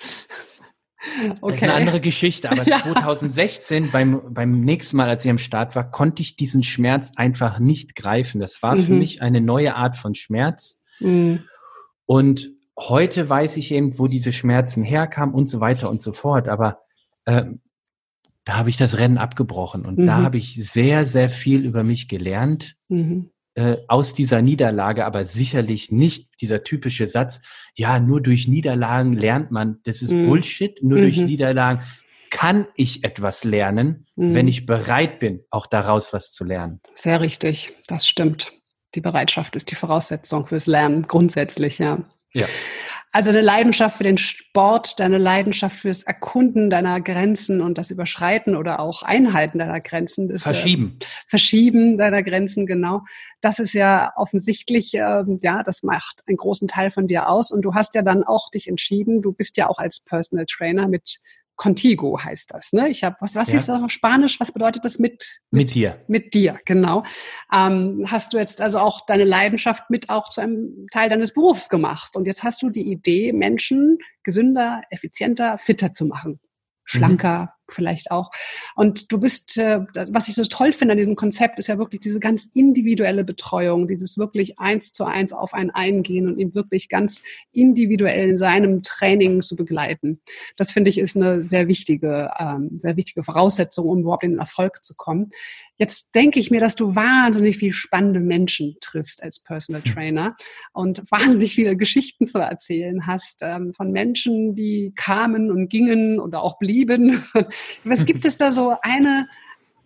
[1.41, 1.51] Okay.
[1.51, 2.79] Das ist eine andere Geschichte, aber ja.
[2.81, 7.59] 2016 beim, beim nächsten Mal, als ich am Start war, konnte ich diesen Schmerz einfach
[7.59, 8.41] nicht greifen.
[8.41, 8.83] Das war mhm.
[8.83, 10.81] für mich eine neue Art von Schmerz.
[10.99, 11.45] Mhm.
[12.05, 16.49] Und heute weiß ich eben, wo diese Schmerzen herkamen und so weiter und so fort.
[16.49, 16.81] Aber
[17.29, 17.45] äh,
[18.45, 20.07] da habe ich das Rennen abgebrochen und mhm.
[20.07, 22.75] da habe ich sehr, sehr viel über mich gelernt.
[22.87, 27.41] Mhm äh, aus dieser Niederlage, aber sicherlich nicht dieser typische Satz,
[27.75, 29.79] ja, nur durch Niederlagen lernt man.
[29.83, 30.27] Das ist mhm.
[30.27, 30.81] Bullshit.
[30.81, 31.01] Nur mhm.
[31.01, 31.83] durch Niederlagen
[32.29, 34.33] kann ich etwas lernen, mhm.
[34.33, 36.79] wenn ich bereit bin, auch daraus was zu lernen.
[36.95, 38.53] Sehr richtig, das stimmt.
[38.95, 42.05] Die Bereitschaft ist die Voraussetzung fürs Lernen, grundsätzlich, ja.
[42.33, 42.45] Ja.
[43.11, 48.55] Also eine Leidenschaft für den Sport, deine Leidenschaft fürs Erkunden deiner Grenzen und das Überschreiten
[48.55, 50.37] oder auch Einhalten deiner Grenzen.
[50.37, 50.97] Verschieben.
[51.01, 53.01] Äh, verschieben deiner Grenzen, genau.
[53.41, 57.51] Das ist ja offensichtlich, äh, ja, das macht einen großen Teil von dir aus.
[57.51, 60.87] Und du hast ja dann auch dich entschieden, du bist ja auch als Personal Trainer
[60.87, 61.19] mit
[61.59, 62.73] Contigo heißt das.
[62.73, 62.89] Ne?
[62.89, 63.57] Ich habe, was, was ja.
[63.57, 64.39] ist das auf Spanisch?
[64.39, 65.41] Was bedeutet das mit?
[65.51, 66.03] Mit, mit dir.
[66.07, 67.03] Mit dir, genau.
[67.53, 71.69] Ähm, hast du jetzt also auch deine Leidenschaft mit auch zu einem Teil deines Berufs
[71.69, 72.15] gemacht.
[72.15, 76.39] Und jetzt hast du die Idee, Menschen gesünder, effizienter, fitter zu machen
[76.89, 77.47] schlanker mhm.
[77.73, 78.31] Vielleicht auch.
[78.75, 82.01] Und du bist, äh, was ich so toll finde an diesem Konzept, ist ja wirklich
[82.01, 86.89] diese ganz individuelle Betreuung, dieses wirklich eins zu eins auf einen eingehen und ihn wirklich
[86.89, 90.21] ganz individuell in seinem Training zu begleiten.
[90.57, 94.39] Das finde ich ist eine sehr wichtige, ähm, sehr wichtige Voraussetzung, um überhaupt in den
[94.39, 95.31] Erfolg zu kommen.
[95.79, 99.93] Jetzt denke ich mir, dass du wahnsinnig viel spannende Menschen triffst als Personal hm.
[99.93, 100.35] Trainer
[100.73, 106.43] und wahnsinnig viele Geschichten zu erzählen hast ähm, von Menschen, die kamen und gingen oder
[106.43, 107.23] auch blieben.
[107.85, 109.29] Was gibt es da so eine,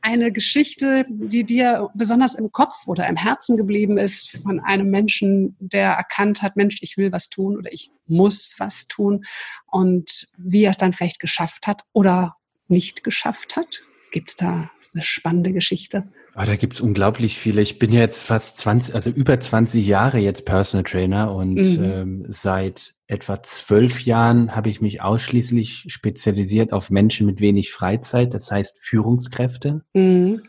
[0.02, 5.56] eine Geschichte, die dir besonders im Kopf oder im Herzen geblieben ist von einem Menschen,
[5.60, 9.26] der erkannt hat, Mensch, ich will was tun oder ich muss was tun
[9.68, 12.36] und wie er es dann vielleicht geschafft hat oder
[12.68, 13.84] nicht geschafft hat?
[14.14, 16.04] Gibt es da eine spannende Geschichte?
[16.36, 17.64] Oh, da gibt es unglaublich viele.
[17.64, 21.84] Ich bin jetzt fast 20, also über 20 Jahre jetzt Personal Trainer und mhm.
[21.84, 28.36] ähm, seit etwa zwölf Jahren habe ich mich ausschließlich spezialisiert auf Menschen mit wenig Freizeit,
[28.36, 29.82] das heißt Führungskräfte.
[29.94, 30.44] Mhm.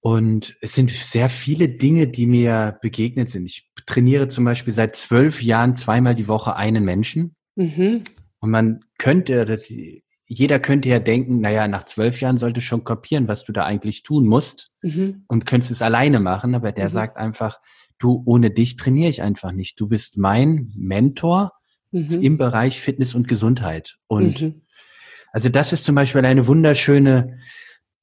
[0.00, 3.46] Und es sind sehr viele Dinge, die mir begegnet sind.
[3.46, 7.34] Ich trainiere zum Beispiel seit zwölf Jahren zweimal die Woche einen Menschen.
[7.56, 8.02] Mhm.
[8.40, 9.46] Und man könnte,
[10.26, 14.02] jeder könnte ja denken, naja, nach zwölf Jahren sollte schon kopieren, was du da eigentlich
[14.02, 15.24] tun musst mhm.
[15.28, 16.54] und könntest es alleine machen.
[16.54, 16.92] Aber der mhm.
[16.92, 17.60] sagt einfach,
[17.98, 19.78] du, ohne dich trainiere ich einfach nicht.
[19.78, 21.52] Du bist mein Mentor
[21.90, 22.22] mhm.
[22.22, 23.98] im Bereich Fitness und Gesundheit.
[24.06, 24.62] Und mhm.
[25.32, 27.38] also das ist zum Beispiel eine wunderschöne,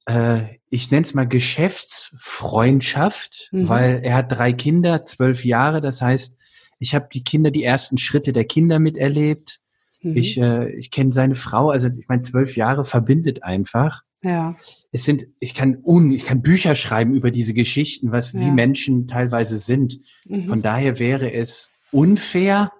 [0.06, 3.68] äh, ich nenne es mal Geschäftsfreundschaft, mhm.
[3.68, 5.80] weil er hat drei Kinder, zwölf Jahre.
[5.80, 6.36] Das heißt,
[6.78, 9.58] ich habe die Kinder die ersten Schritte der Kinder miterlebt.
[10.02, 10.16] Mhm.
[10.16, 14.02] Ich, äh, ich kenne seine Frau, also ich meine, zwölf Jahre verbindet einfach.
[14.22, 14.56] Ja.
[14.92, 18.40] Es sind, ich kann un, ich kann Bücher schreiben über diese Geschichten, was ja.
[18.40, 20.00] wie Menschen teilweise sind.
[20.26, 20.48] Mhm.
[20.48, 22.70] Von daher wäre es unfair,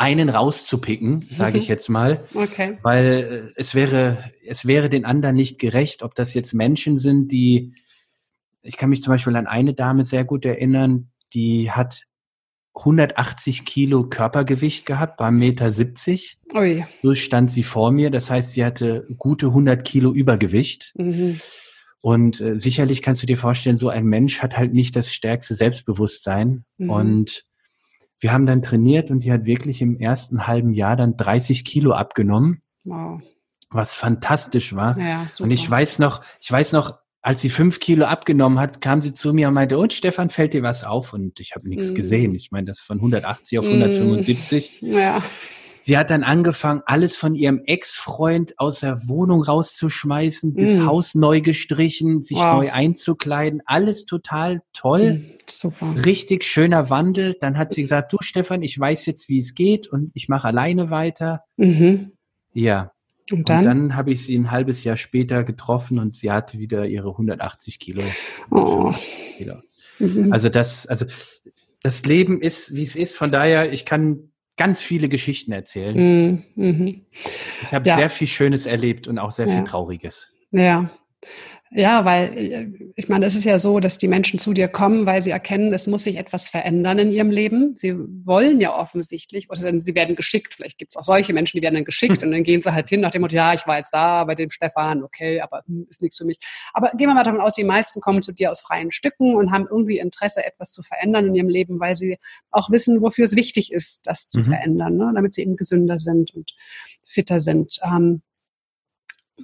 [0.00, 2.78] einen rauszupicken, sage ich jetzt mal, okay.
[2.80, 7.30] weil äh, es wäre, es wäre den anderen nicht gerecht, ob das jetzt Menschen sind,
[7.30, 7.74] die,
[8.62, 12.04] ich kann mich zum Beispiel an eine Dame sehr gut erinnern, die hat
[12.74, 16.38] 180 Kilo Körpergewicht gehabt, beim Meter 70.
[16.54, 16.86] Ui.
[17.02, 18.10] So stand sie vor mir.
[18.10, 20.92] Das heißt, sie hatte gute 100 Kilo Übergewicht.
[20.96, 21.40] Mhm.
[22.00, 25.54] Und äh, sicherlich kannst du dir vorstellen, so ein Mensch hat halt nicht das stärkste
[25.54, 26.64] Selbstbewusstsein.
[26.78, 26.90] Mhm.
[26.90, 27.44] Und
[28.20, 31.92] wir haben dann trainiert und die hat wirklich im ersten halben Jahr dann 30 Kilo
[31.92, 32.62] abgenommen.
[32.84, 33.20] Wow.
[33.70, 34.98] Was fantastisch war.
[34.98, 39.02] Ja, und ich weiß noch, ich weiß noch, als sie fünf Kilo abgenommen hat, kam
[39.02, 41.12] sie zu mir und meinte, und Stefan, fällt dir was auf?
[41.12, 41.94] Und ich habe nichts mm.
[41.94, 42.34] gesehen.
[42.34, 44.80] Ich meine, das von 180 auf 175.
[44.80, 44.92] Mm.
[44.92, 45.22] Ja.
[45.82, 50.86] Sie hat dann angefangen, alles von ihrem Ex-Freund aus der Wohnung rauszuschmeißen, das mm.
[50.86, 52.54] Haus neu gestrichen, sich wow.
[52.54, 55.14] neu einzukleiden, alles total toll.
[55.14, 55.94] Mm, super.
[56.04, 57.36] Richtig schöner Wandel.
[57.40, 60.48] Dann hat sie gesagt, du Stefan, ich weiß jetzt, wie es geht und ich mache
[60.48, 61.44] alleine weiter.
[61.56, 62.12] Mhm.
[62.52, 62.92] Ja,
[63.30, 66.58] und dann, und dann habe ich sie ein halbes Jahr später getroffen und sie hatte
[66.58, 68.02] wieder ihre 180 Kilo.
[68.50, 68.92] Oh.
[69.36, 69.56] Kilo.
[69.98, 70.32] Mhm.
[70.32, 71.06] Also das, also
[71.82, 73.16] das Leben ist, wie es ist.
[73.16, 75.96] Von daher, ich kann ganz viele Geschichten erzählen.
[75.96, 76.44] Mhm.
[76.54, 77.06] mhm.
[77.62, 77.96] Ich habe ja.
[77.96, 79.54] sehr viel Schönes erlebt und auch sehr ja.
[79.56, 80.30] viel Trauriges.
[80.50, 80.90] Ja.
[81.72, 85.06] Ja, weil äh, ich meine, es ist ja so, dass die Menschen zu dir kommen,
[85.06, 87.76] weil sie erkennen, es muss sich etwas verändern in ihrem Leben.
[87.76, 90.54] Sie wollen ja offensichtlich, oder sie werden geschickt.
[90.54, 92.88] Vielleicht gibt es auch solche Menschen, die werden dann geschickt und dann gehen sie halt
[92.88, 95.86] hin nach dem Motto, ja, ich war jetzt da bei dem Stefan, okay, aber hm,
[95.88, 96.38] ist nichts für mich.
[96.74, 99.52] Aber gehen wir mal davon aus, die meisten kommen zu dir aus freien Stücken und
[99.52, 102.18] haben irgendwie Interesse, etwas zu verändern in ihrem Leben, weil sie
[102.50, 104.44] auch wissen, wofür es wichtig ist, das zu mhm.
[104.44, 105.12] verändern, ne?
[105.14, 106.52] damit sie eben gesünder sind und
[107.04, 107.78] fitter sind.
[107.84, 108.22] Ähm,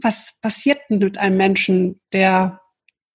[0.02, 2.60] was passiert denn mit einem Menschen, der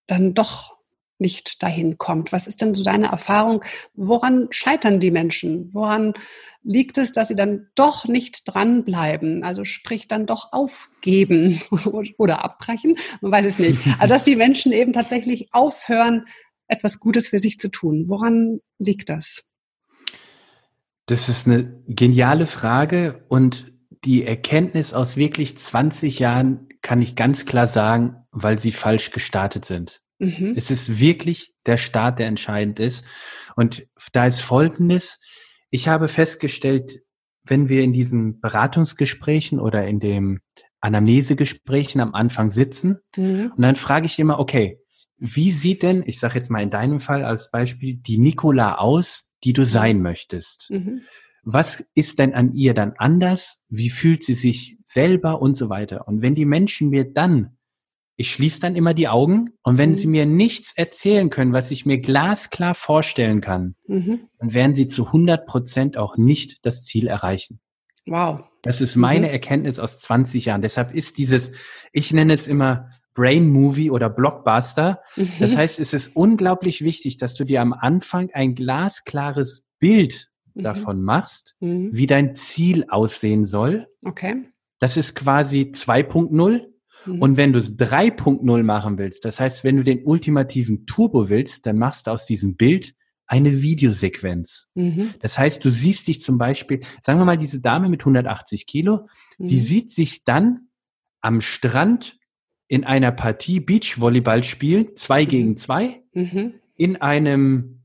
[0.08, 0.78] dann doch
[1.22, 2.32] nicht dahin kommt?
[2.32, 3.64] Was ist denn so deine Erfahrung?
[3.94, 5.70] Woran scheitern die Menschen?
[5.74, 6.14] Woran
[6.64, 9.44] liegt es, dass sie dann doch nicht dranbleiben?
[9.44, 11.62] Also sprich dann doch aufgeben
[12.18, 12.98] oder abbrechen?
[13.22, 13.80] Man weiß es nicht.
[14.00, 16.26] Also dass die Menschen eben tatsächlich aufhören,
[16.68, 18.06] etwas Gutes für sich zu tun.
[18.08, 19.44] Woran liegt das?
[21.06, 23.74] Das ist eine geniale Frage und
[24.06, 29.66] die Erkenntnis aus wirklich 20 Jahren kann ich ganz klar sagen, weil sie falsch gestartet
[29.66, 30.02] sind.
[30.20, 30.54] Mhm.
[30.56, 33.04] Es ist wirklich der Start, der entscheidend ist.
[33.56, 35.20] Und da ist Folgendes.
[35.70, 37.02] Ich habe festgestellt,
[37.44, 40.42] wenn wir in diesen Beratungsgesprächen oder in dem
[40.80, 43.52] Anamnesegesprächen am Anfang sitzen, mhm.
[43.56, 44.80] und dann frage ich immer, okay,
[45.18, 49.32] wie sieht denn, ich sage jetzt mal in deinem Fall als Beispiel, die Nicola aus,
[49.44, 50.70] die du sein möchtest?
[50.72, 51.02] Mhm
[51.44, 53.64] was ist denn an ihr dann anders?
[53.70, 56.08] Wie fühlt sie sich selber und so weiter?
[56.08, 57.58] Und wenn die Menschen mir dann,
[58.16, 59.96] ich schließe dann immer die Augen und wenn mhm.
[59.96, 64.28] sie mir nichts erzählen können, was ich mir glasklar vorstellen kann, mhm.
[64.38, 67.60] dann werden sie zu 100 Prozent auch nicht das Ziel erreichen.
[68.06, 68.42] Wow.
[68.62, 69.34] Das ist meine mhm.
[69.34, 70.62] Erkenntnis aus 20 Jahren.
[70.62, 71.54] Deshalb ist dieses,
[71.92, 75.02] ich nenne es immer Brain Movie oder Blockbuster.
[75.40, 75.58] Das mhm.
[75.58, 80.64] heißt, es ist unglaublich wichtig, dass du dir am Anfang ein glasklares Bild mhm.
[80.64, 81.90] davon machst, mhm.
[81.92, 83.88] wie dein Ziel aussehen soll.
[84.04, 84.46] Okay.
[84.80, 86.68] Das ist quasi 2.0.
[87.06, 87.22] Mhm.
[87.22, 91.66] Und wenn du es 3.0 machen willst, das heißt, wenn du den ultimativen Turbo willst,
[91.66, 92.94] dann machst du aus diesem Bild
[93.28, 94.68] eine Videosequenz.
[94.76, 95.14] Mhm.
[95.22, 99.08] Das heißt, du siehst dich zum Beispiel, sagen wir mal, diese Dame mit 180 Kilo,
[99.38, 99.48] mhm.
[99.48, 100.68] die sieht sich dann
[101.22, 102.18] am Strand
[102.68, 105.28] in einer Partie Beachvolleyball spielen, zwei mhm.
[105.28, 106.56] gegen zwei, mhm.
[106.76, 107.81] in einem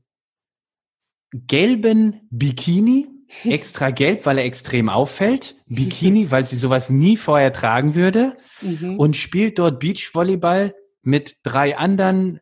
[1.31, 3.07] gelben Bikini,
[3.43, 8.97] extra gelb, weil er extrem auffällt, Bikini, weil sie sowas nie vorher tragen würde mhm.
[8.97, 12.39] und spielt dort Beachvolleyball mit drei anderen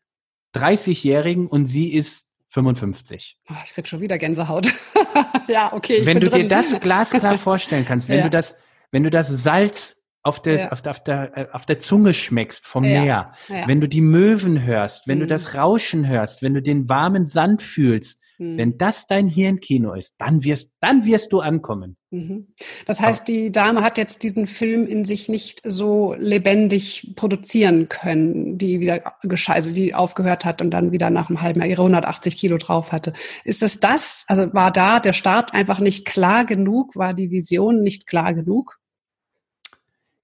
[0.55, 3.37] 30-Jährigen und sie ist 55.
[3.49, 4.73] Oh, ich krieg schon wieder Gänsehaut.
[5.47, 6.05] ja, okay.
[6.05, 6.43] wenn du drin.
[6.43, 8.23] dir das glasklar vorstellen kannst, wenn ja.
[8.23, 8.55] du das,
[8.91, 10.71] wenn du das Salz auf der, ja.
[10.71, 13.01] auf, der, auf, der, äh, auf der Zunge schmeckst vom ja.
[13.01, 13.31] Meer,
[13.67, 15.23] wenn du die Möwen hörst, wenn mhm.
[15.23, 18.57] du das Rauschen hörst, wenn du den warmen Sand fühlst, hm.
[18.57, 21.95] Wenn das dein Hirnkino ist, dann wirst, dann wirst du ankommen.
[22.11, 22.47] Mhm.
[22.85, 28.57] Das heißt, die Dame hat jetzt diesen Film in sich nicht so lebendig produzieren können,
[28.57, 29.13] die wieder
[29.47, 32.91] also die aufgehört hat und dann wieder nach einem halben Jahr ihre 180 Kilo drauf
[32.91, 33.13] hatte.
[33.45, 34.25] Ist es das?
[34.27, 36.95] Also war da der Start einfach nicht klar genug?
[36.95, 38.79] War die Vision nicht klar genug?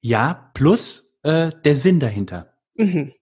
[0.02, 2.54] Ja, plus äh, der Sinn dahinter.
[2.76, 3.14] Mhm.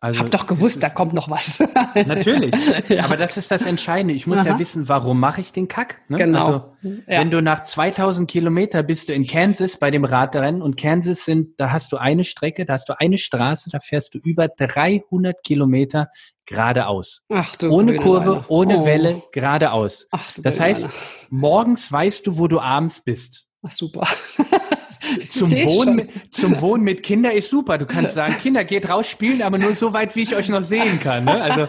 [0.00, 1.58] Also Hab doch gewusst, da kommt noch was.
[2.06, 2.54] Natürlich.
[2.88, 3.04] ja.
[3.04, 4.14] Aber das ist das Entscheidende.
[4.14, 4.46] Ich muss Aha.
[4.46, 6.02] ja wissen, warum mache ich den Kack?
[6.08, 6.18] Ne?
[6.18, 6.46] Genau.
[6.46, 6.64] Also,
[7.08, 7.20] ja.
[7.20, 11.58] wenn du nach 2000 Kilometer bist du in Kansas bei dem Radrennen und Kansas sind,
[11.58, 15.42] da hast du eine Strecke, da hast du eine Straße, da fährst du über 300
[15.42, 16.10] Kilometer
[16.46, 17.22] geradeaus.
[17.28, 18.44] Ach du Ohne Kurve, Weile.
[18.46, 18.86] ohne oh.
[18.86, 20.06] Welle, geradeaus.
[20.12, 20.92] Ach du Das heißt, Weile.
[21.30, 23.46] morgens weißt du, wo du abends bist.
[23.66, 24.06] Ach super
[25.28, 27.78] zum, Wohnen, zum Wohnen mit Kindern ist super.
[27.78, 30.62] Du kannst sagen, Kinder, geht raus spielen, aber nur so weit, wie ich euch noch
[30.62, 31.24] sehen kann.
[31.24, 31.40] Ne?
[31.40, 31.66] Also,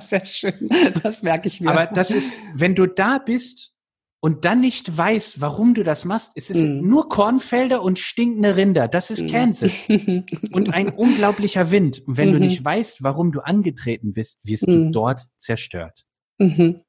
[0.08, 0.68] Sehr schön.
[1.02, 1.70] Das merke ich mir.
[1.70, 3.72] Aber das ist, wenn du da bist
[4.20, 6.88] und dann nicht weißt, warum du das machst, es ist mm.
[6.88, 8.88] nur Kornfelder und stinkende Rinder.
[8.88, 9.26] Das ist mm.
[9.28, 9.72] Kansas.
[9.88, 12.02] und ein unglaublicher Wind.
[12.06, 12.32] Und wenn mm -hmm.
[12.32, 12.46] du mhm.
[12.46, 14.92] nicht weißt, warum du angetreten bist, wirst du mhm.
[14.92, 16.06] dort zerstört.
[16.40, 16.80] -hmm.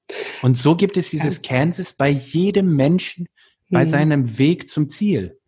[0.41, 1.50] Und so gibt es dieses ja.
[1.50, 3.28] Kansas bei jedem Menschen
[3.69, 3.89] bei mhm.
[3.89, 5.39] seinem Weg zum Ziel.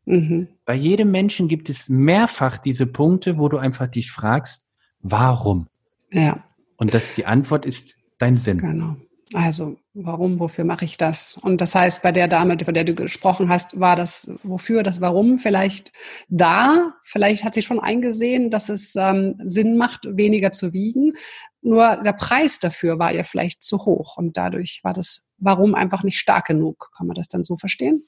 [0.65, 4.65] Bei jedem Menschen gibt es mehrfach diese Punkte, wo du einfach dich fragst,
[5.01, 5.67] warum?
[6.11, 6.43] Ja.
[6.77, 8.57] Und das die Antwort ist dein Sinn.
[8.57, 8.95] Genau.
[9.35, 11.37] Also, warum, wofür mache ich das?
[11.37, 15.01] Und das heißt, bei der Dame, von der du gesprochen hast, war das wofür, das
[15.01, 15.91] Warum vielleicht
[16.29, 16.95] da.
[17.03, 21.13] Vielleicht hat sie schon eingesehen, dass es ähm, Sinn macht, weniger zu wiegen.
[21.61, 24.17] Nur der Preis dafür war ihr vielleicht zu hoch.
[24.17, 26.91] Und dadurch war das Warum einfach nicht stark genug.
[26.97, 28.05] Kann man das dann so verstehen?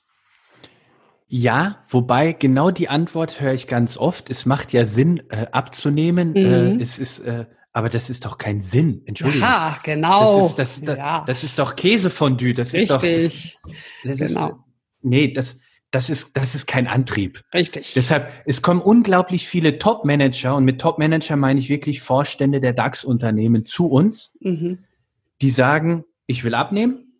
[1.28, 4.30] Ja, wobei genau die Antwort höre ich ganz oft.
[4.30, 6.36] Es macht ja Sinn, äh, abzunehmen.
[6.36, 6.80] Äh, mhm.
[6.80, 9.02] Äh, es ist äh, aber das ist doch kein Sinn.
[9.06, 9.48] Entschuldigung.
[9.48, 10.40] Ja, genau.
[10.40, 11.24] Das ist, das, das, ja.
[11.26, 12.54] das ist doch Käsefondue.
[12.54, 12.90] Das Richtig.
[12.90, 13.72] ist doch.
[14.04, 14.48] Das, das genau.
[14.50, 14.56] Ist,
[15.04, 15.61] nee, das,
[15.92, 17.44] das ist, das ist kein Antrieb.
[17.54, 17.94] Richtig.
[17.94, 23.66] Deshalb, es kommen unglaublich viele Top-Manager und mit Top-Manager meine ich wirklich Vorstände der DAX-Unternehmen
[23.66, 24.80] zu uns, mhm.
[25.42, 27.11] die sagen, ich will abnehmen,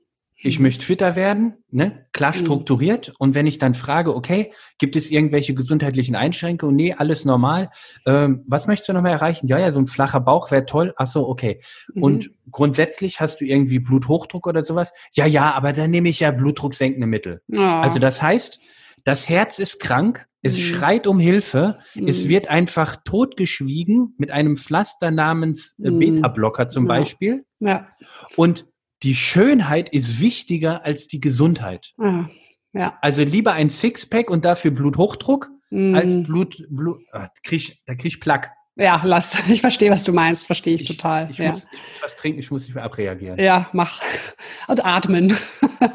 [0.44, 0.64] ich mhm.
[0.64, 2.04] möchte fitter werden, ne?
[2.14, 2.40] klar mhm.
[2.40, 3.10] strukturiert.
[3.10, 3.14] Mhm.
[3.20, 6.76] Und wenn ich dann frage, okay, gibt es irgendwelche gesundheitlichen Einschränkungen?
[6.76, 7.70] Nee, alles normal.
[8.06, 9.48] Ähm, was möchtest du noch mal erreichen?
[9.48, 10.94] Ja, ja, so ein flacher Bauch wäre toll.
[10.98, 11.62] Ach so, okay.
[11.94, 12.04] Mhm.
[12.04, 14.92] Und grundsätzlich hast du irgendwie Bluthochdruck oder sowas?
[15.14, 17.42] Ja, ja, aber dann nehme ich ja blutdrucksenkende Mittel.
[17.56, 17.60] Oh.
[17.60, 18.60] Also das heißt,
[19.04, 20.62] das Herz ist krank, es mhm.
[20.62, 22.30] schreit um Hilfe, es mhm.
[22.30, 26.88] wird einfach totgeschwiegen mit einem Pflaster namens äh, Beta-Blocker zum ja.
[26.88, 27.46] Beispiel.
[27.60, 27.88] Ja.
[28.36, 28.71] Und
[29.04, 31.94] die Schönheit ist wichtiger als die Gesundheit.
[31.98, 32.30] Ja.
[32.74, 32.98] ja.
[33.02, 35.96] Also lieber ein Sixpack und dafür Bluthochdruck mm.
[35.96, 38.52] als Blut, Blut ah, krieg, da krieg ich Plack.
[38.76, 39.48] Ja, lass.
[39.50, 40.46] Ich verstehe, was du meinst.
[40.46, 41.30] Verstehe ich, ich total.
[41.30, 41.52] Ich, ja.
[41.52, 43.40] muss, ich muss was trinken, ich muss nicht mehr abreagieren.
[43.40, 44.02] Ja, mach.
[44.68, 45.36] Und atmen.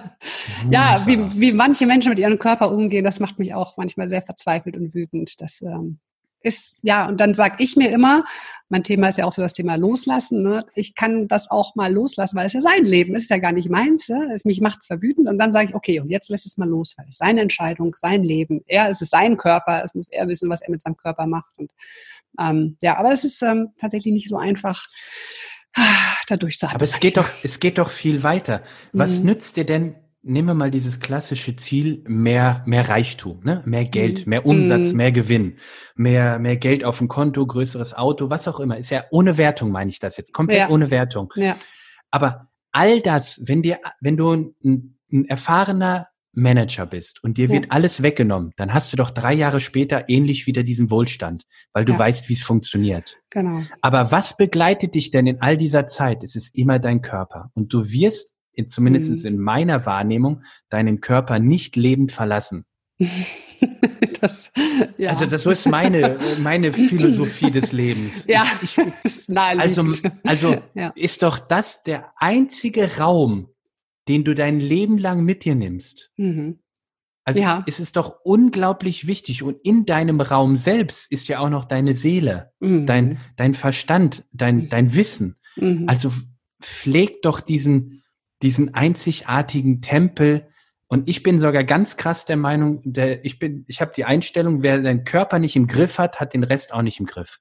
[0.71, 4.23] ja, wie, wie manche Menschen mit ihrem Körper umgehen, das macht mich auch manchmal sehr
[4.23, 5.41] verzweifelt und wütend.
[5.41, 6.01] Das ähm,
[6.47, 8.25] ist, ja, und dann sage ich mir immer,
[8.69, 10.65] mein Thema ist ja auch so das Thema Loslassen, ne?
[10.75, 13.53] ich kann das auch mal loslassen, weil es ja sein Leben ist, ist ja gar
[13.53, 14.31] nicht meins, ne?
[14.35, 16.69] es, mich macht zwar wütend und dann sage ich, okay, und jetzt lässt es mal
[16.69, 20.27] los, weil es seine Entscheidung, sein Leben, er es ist sein Körper, es muss er
[20.29, 21.73] wissen, was er mit seinem Körper macht und
[22.39, 24.87] ähm, ja, aber es ist ähm, tatsächlich nicht so einfach,
[25.75, 26.77] ah, da durchzuhalten.
[26.77, 28.63] Aber es geht doch, es geht doch viel weiter.
[28.93, 29.27] Was mhm.
[29.27, 29.95] nützt dir denn
[30.27, 33.63] nehmen wir mal dieses klassische Ziel, mehr, mehr Reichtum, ne?
[33.65, 34.31] mehr Geld, mhm.
[34.31, 34.97] mehr Umsatz, mhm.
[34.97, 35.59] mehr Gewinn,
[35.95, 38.77] mehr, mehr Geld auf dem Konto, größeres Auto, was auch immer.
[38.77, 40.69] Ist ja ohne Wertung, meine ich das jetzt, komplett ja.
[40.69, 41.33] ohne Wertung.
[41.37, 41.57] Ja.
[42.11, 47.53] Aber all das, wenn dir, wenn du ein, ein erfahrener Manager bist und dir ja.
[47.53, 51.85] wird alles weggenommen, dann hast du doch drei Jahre später ähnlich wieder diesen Wohlstand, weil
[51.85, 51.99] du ja.
[51.99, 53.17] weißt, wie es funktioniert.
[53.31, 53.63] Genau.
[53.81, 56.23] Aber was begleitet dich denn in all dieser Zeit?
[56.23, 57.51] Es ist immer dein Körper.
[57.55, 59.27] Und du wirst in, zumindest mhm.
[59.27, 62.65] in meiner Wahrnehmung, deinen Körper nicht lebend verlassen.
[64.21, 64.51] das,
[64.97, 65.11] ja.
[65.11, 68.25] Also das ist meine, meine Philosophie des Lebens.
[68.27, 69.85] Ja, ich, ich, also
[70.25, 70.93] also ja.
[70.95, 73.49] ist doch das der einzige Raum,
[74.09, 76.11] den du dein Leben lang mit dir nimmst.
[76.17, 76.61] Mhm.
[77.25, 77.65] Also ja.
[77.67, 79.43] ist es doch unglaublich wichtig.
[79.43, 82.87] Und in deinem Raum selbst ist ja auch noch deine Seele, mhm.
[82.87, 84.69] dein, dein Verstand, dein, mhm.
[84.69, 85.37] dein Wissen.
[85.57, 85.85] Mhm.
[85.89, 86.13] Also
[86.63, 88.05] pfleg doch diesen,
[88.43, 90.49] diesen einzigartigen Tempel.
[90.89, 94.63] Und ich bin sogar ganz krass der Meinung, der, ich bin, ich habe die Einstellung,
[94.63, 97.41] wer seinen Körper nicht im Griff hat, hat den Rest auch nicht im Griff.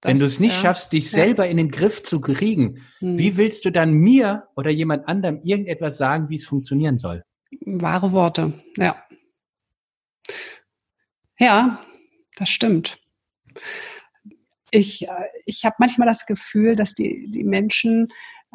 [0.00, 1.18] Das, Wenn du es nicht ja, schaffst, dich ja.
[1.18, 3.18] selber in den Griff zu kriegen, hm.
[3.18, 7.22] wie willst du dann mir oder jemand anderem irgendetwas sagen, wie es funktionieren soll?
[7.64, 9.00] Wahre Worte, ja.
[11.38, 11.80] Ja,
[12.36, 12.98] das stimmt.
[14.70, 18.08] Ich, äh, ich habe manchmal das Gefühl, dass die, die Menschen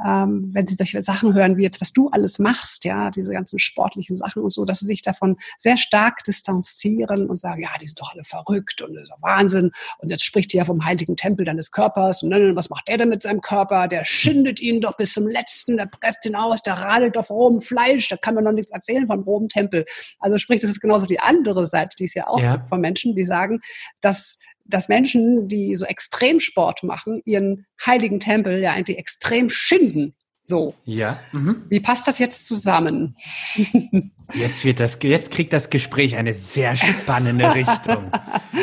[0.05, 3.59] ähm, wenn sie solche Sachen hören, wie jetzt, was du alles machst, ja, diese ganzen
[3.59, 7.87] sportlichen Sachen und so, dass sie sich davon sehr stark distanzieren und sagen, ja, die
[7.87, 9.71] sind doch alle verrückt und das ist doch Wahnsinn.
[9.99, 12.21] Und jetzt spricht die ja vom heiligen Tempel deines Körpers.
[12.21, 13.87] Und dann, was macht der denn mit seinem Körper?
[13.87, 17.61] Der schindet ihn doch bis zum Letzten, der presst ihn aus, der radelt auf rohem
[17.61, 19.85] Fleisch, da kann man noch nichts erzählen von rohem Tempel.
[20.19, 22.63] Also sprich, das ist genauso die andere Seite, die es ja auch ja.
[22.67, 23.61] von Menschen, die sagen,
[24.01, 30.15] dass dass Menschen, die so Extremsport machen, ihren heiligen Tempel ja eigentlich extrem schinden.
[30.45, 30.75] So.
[30.85, 31.19] Ja.
[31.33, 31.65] Mhm.
[31.69, 33.15] Wie passt das jetzt zusammen?
[34.33, 38.11] Jetzt wird das, jetzt kriegt das Gespräch eine sehr spannende Richtung.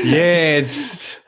[0.04, 1.22] Jetzt.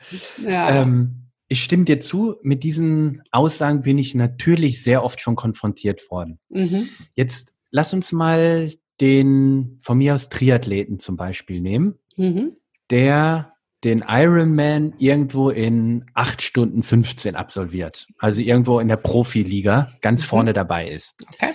[0.47, 0.83] Ja.
[0.83, 6.11] Ähm, ich stimme dir zu, mit diesen Aussagen bin ich natürlich sehr oft schon konfrontiert
[6.11, 6.39] worden.
[6.51, 6.91] Mhm.
[7.15, 12.53] Jetzt lass uns mal den von mir aus Triathleten zum Beispiel nehmen, mhm.
[12.91, 18.09] der den Ironman irgendwo in acht Stunden 15 absolviert.
[18.19, 20.27] Also irgendwo in der Profiliga ganz mhm.
[20.27, 21.15] vorne dabei ist.
[21.35, 21.53] Okay.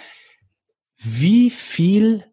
[0.97, 2.25] wie viel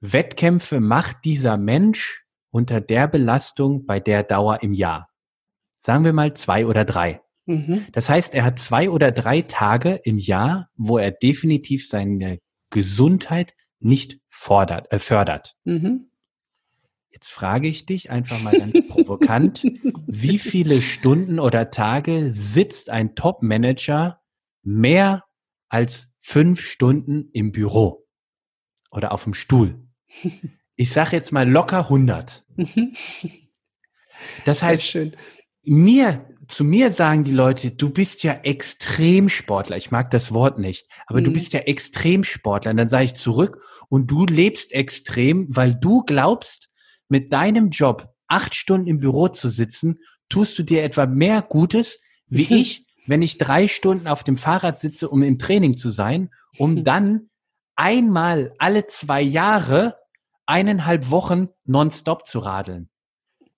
[0.00, 5.08] Wettkämpfe macht dieser Mensch unter der Belastung bei der Dauer im Jahr?
[5.76, 7.20] Sagen wir mal zwei oder drei.
[7.46, 7.86] Mhm.
[7.92, 12.38] Das heißt, er hat zwei oder drei Tage im Jahr, wo er definitiv seine
[12.70, 15.54] Gesundheit nicht fordert, äh, fördert.
[15.64, 16.10] Mhm.
[17.14, 19.62] Jetzt frage ich dich einfach mal ganz provokant,
[20.08, 24.20] wie viele Stunden oder Tage sitzt ein Top-Manager
[24.64, 25.24] mehr
[25.68, 28.04] als fünf Stunden im Büro
[28.90, 29.86] oder auf dem Stuhl?
[30.74, 32.44] Ich sage jetzt mal locker 100.
[34.44, 34.98] Das heißt,
[35.62, 39.76] mir, zu mir sagen die Leute, du bist ja Extremsportler.
[39.76, 41.26] Ich mag das Wort nicht, aber mhm.
[41.26, 42.72] du bist ja Extremsportler.
[42.72, 46.73] Und dann sage ich zurück und du lebst extrem, weil du glaubst,
[47.14, 52.00] mit deinem Job acht Stunden im Büro zu sitzen, tust du dir etwa mehr Gutes
[52.26, 56.30] wie ich, wenn ich drei Stunden auf dem Fahrrad sitze, um im Training zu sein,
[56.58, 57.30] um dann
[57.76, 59.94] einmal alle zwei Jahre
[60.46, 62.88] eineinhalb Wochen nonstop zu radeln.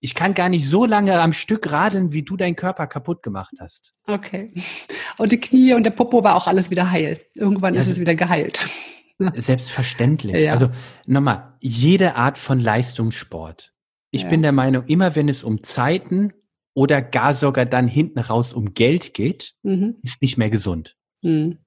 [0.01, 3.55] Ich kann gar nicht so lange am Stück radeln, wie du deinen Körper kaputt gemacht
[3.59, 3.95] hast.
[4.07, 4.53] Okay.
[5.17, 7.23] Und die Knie und der Popo war auch alles wieder heil.
[7.33, 8.69] Irgendwann also, ist es wieder geheilt.
[9.35, 10.39] Selbstverständlich.
[10.39, 10.53] Ja.
[10.53, 10.71] Also
[11.07, 13.73] nochmal, jede Art von Leistungssport.
[14.11, 14.29] Ich ja.
[14.29, 16.33] bin der Meinung, immer wenn es um Zeiten
[16.75, 19.97] oder gar sogar dann hinten raus um Geld geht, mhm.
[20.03, 20.97] ist nicht mehr gesund.
[21.23, 21.59] Mhm.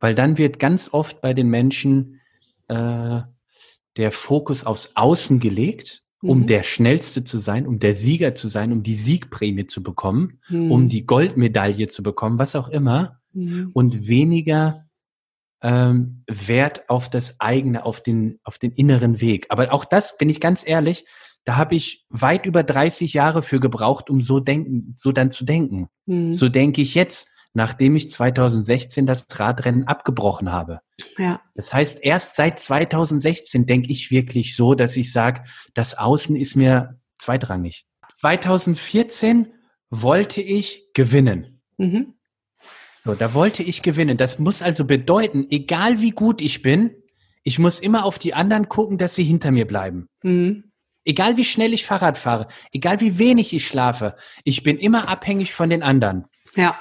[0.00, 2.20] Weil dann wird ganz oft bei den Menschen
[2.68, 3.20] äh,
[3.96, 6.46] der Fokus aufs Außen gelegt, um mhm.
[6.46, 10.72] der Schnellste zu sein, um der Sieger zu sein, um die Siegprämie zu bekommen, mhm.
[10.72, 13.70] um die Goldmedaille zu bekommen, was auch immer, mhm.
[13.72, 14.87] und weniger
[15.62, 19.46] ähm, Wert auf das eigene, auf den, auf den inneren Weg.
[19.48, 21.06] Aber auch das, bin ich ganz ehrlich,
[21.44, 25.44] da habe ich weit über 30 Jahre für gebraucht, um so denken, so dann zu
[25.44, 25.88] denken.
[26.06, 26.34] Mhm.
[26.34, 30.80] So denke ich jetzt nachdem ich 2016 das Radrennen abgebrochen habe.
[31.16, 31.40] Ja.
[31.54, 35.44] Das heißt, erst seit 2016 denke ich wirklich so, dass ich sage,
[35.74, 37.86] das Außen ist mir zweitrangig.
[38.20, 39.52] 2014
[39.90, 41.60] wollte ich gewinnen.
[41.78, 42.14] Mhm.
[43.04, 44.16] So, da wollte ich gewinnen.
[44.16, 46.94] Das muss also bedeuten, egal wie gut ich bin,
[47.42, 50.08] ich muss immer auf die anderen gucken, dass sie hinter mir bleiben.
[50.22, 50.64] Mhm.
[51.04, 55.54] Egal wie schnell ich Fahrrad fahre, egal wie wenig ich schlafe, ich bin immer abhängig
[55.54, 56.26] von den anderen.
[56.54, 56.78] Ja.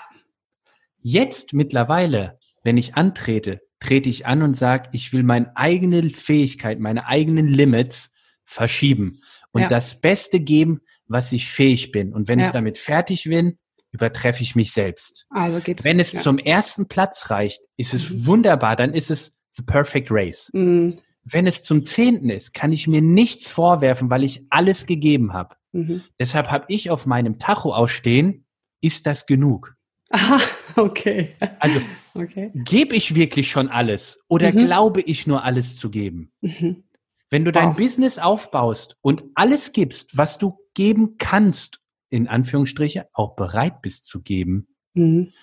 [1.01, 6.79] Jetzt mittlerweile, wenn ich antrete, trete ich an und sage, ich will meine eigene Fähigkeit,
[6.79, 8.11] meine eigenen Limits
[8.43, 9.67] verschieben und ja.
[9.67, 12.13] das Beste geben, was ich fähig bin.
[12.13, 12.47] Und wenn ja.
[12.47, 13.57] ich damit fertig bin,
[13.97, 15.25] übertreffe ich mich selbst.
[15.31, 16.21] Also geht es wenn es ja.
[16.21, 18.25] zum ersten Platz reicht, ist es mhm.
[18.27, 20.51] wunderbar, dann ist es the perfect race.
[20.53, 20.99] Mhm.
[21.23, 25.55] Wenn es zum zehnten ist, kann ich mir nichts vorwerfen, weil ich alles gegeben habe.
[25.71, 26.03] Mhm.
[26.19, 28.45] Deshalb habe ich auf meinem Tacho ausstehen,
[28.81, 29.75] ist das genug?
[30.11, 30.39] Aha,
[30.75, 31.35] okay.
[31.59, 31.81] Also
[32.13, 32.51] okay.
[32.53, 34.67] gebe ich wirklich schon alles oder mhm.
[34.67, 36.31] glaube ich nur alles zu geben?
[36.41, 36.83] Mhm.
[37.29, 37.75] Wenn du dein wow.
[37.75, 44.21] Business aufbaust und alles gibst, was du geben kannst, in Anführungsstriche, auch bereit bist zu
[44.21, 45.33] geben, mhm.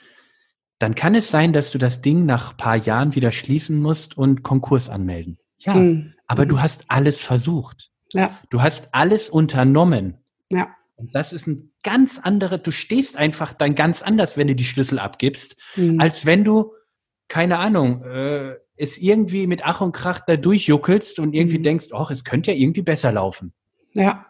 [0.78, 4.42] dann kann es sein, dass du das Ding nach paar Jahren wieder schließen musst und
[4.42, 5.38] Konkurs anmelden.
[5.58, 6.14] Ja, mhm.
[6.26, 6.62] aber du mhm.
[6.62, 7.90] hast alles versucht.
[8.12, 8.38] Ja.
[8.50, 10.18] Du hast alles unternommen.
[10.50, 10.68] Ja.
[10.96, 14.64] Und das ist ein ganz andere, du stehst einfach dann ganz anders, wenn du die
[14.64, 16.00] Schlüssel abgibst, mhm.
[16.00, 16.72] als wenn du,
[17.28, 21.64] keine Ahnung, äh, es irgendwie mit Ach und Krach da durchjuckelst und irgendwie mhm.
[21.64, 23.52] denkst, ach, es könnte ja irgendwie besser laufen.
[23.92, 24.26] Ja.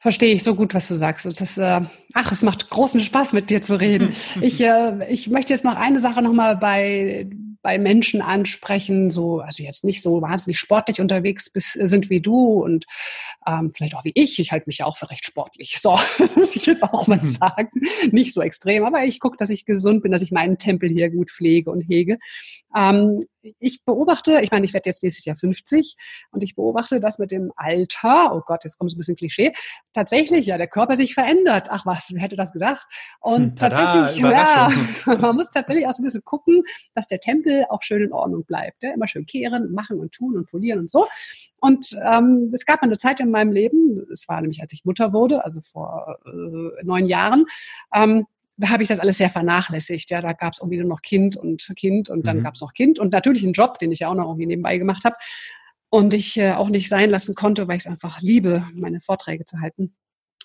[0.00, 1.26] Verstehe ich so gut, was du sagst.
[1.40, 1.80] Das, äh,
[2.14, 4.14] ach, es macht großen Spaß, mit dir zu reden.
[4.40, 7.28] ich, äh, ich möchte jetzt noch eine Sache nochmal bei
[7.62, 12.62] bei Menschen ansprechen, so, also jetzt nicht so wahnsinnig sportlich unterwegs bis, sind wie du
[12.62, 12.86] und
[13.46, 14.38] ähm, vielleicht auch wie ich.
[14.38, 15.76] Ich halte mich ja auch für recht sportlich.
[15.78, 17.26] So, das muss ich jetzt auch mal hm.
[17.26, 17.70] sagen.
[18.10, 21.10] Nicht so extrem, aber ich gucke, dass ich gesund bin, dass ich meinen Tempel hier
[21.10, 22.18] gut pflege und hege.
[22.76, 23.26] Ähm,
[23.58, 25.96] ich beobachte, ich meine, ich werde jetzt nächstes Jahr 50
[26.30, 29.52] und ich beobachte, dass mit dem Alter, oh Gott, jetzt kommt es ein bisschen Klischee,
[29.92, 31.68] tatsächlich ja der Körper sich verändert.
[31.70, 32.86] Ach was, wer hätte das gedacht?
[33.20, 34.70] Und hm, Tada, tatsächlich, ja,
[35.06, 36.62] man muss tatsächlich auch so ein bisschen gucken,
[36.94, 38.82] dass der Tempel auch schön in Ordnung bleibt.
[38.82, 38.92] Ja?
[38.94, 41.06] Immer schön kehren, machen und tun und polieren und so.
[41.60, 45.12] Und ähm, es gab eine Zeit in meinem Leben, es war nämlich, als ich Mutter
[45.12, 47.46] wurde, also vor äh, neun Jahren,
[47.92, 48.26] ähm,
[48.58, 50.10] da habe ich das alles sehr vernachlässigt.
[50.10, 52.42] Ja, da gab es irgendwie nur noch Kind und Kind und dann mhm.
[52.42, 54.78] gab es noch Kind und natürlich einen Job, den ich ja auch noch irgendwie nebenbei
[54.78, 55.16] gemacht habe
[55.90, 59.44] und ich äh, auch nicht sein lassen konnte, weil ich es einfach liebe, meine Vorträge
[59.44, 59.94] zu halten.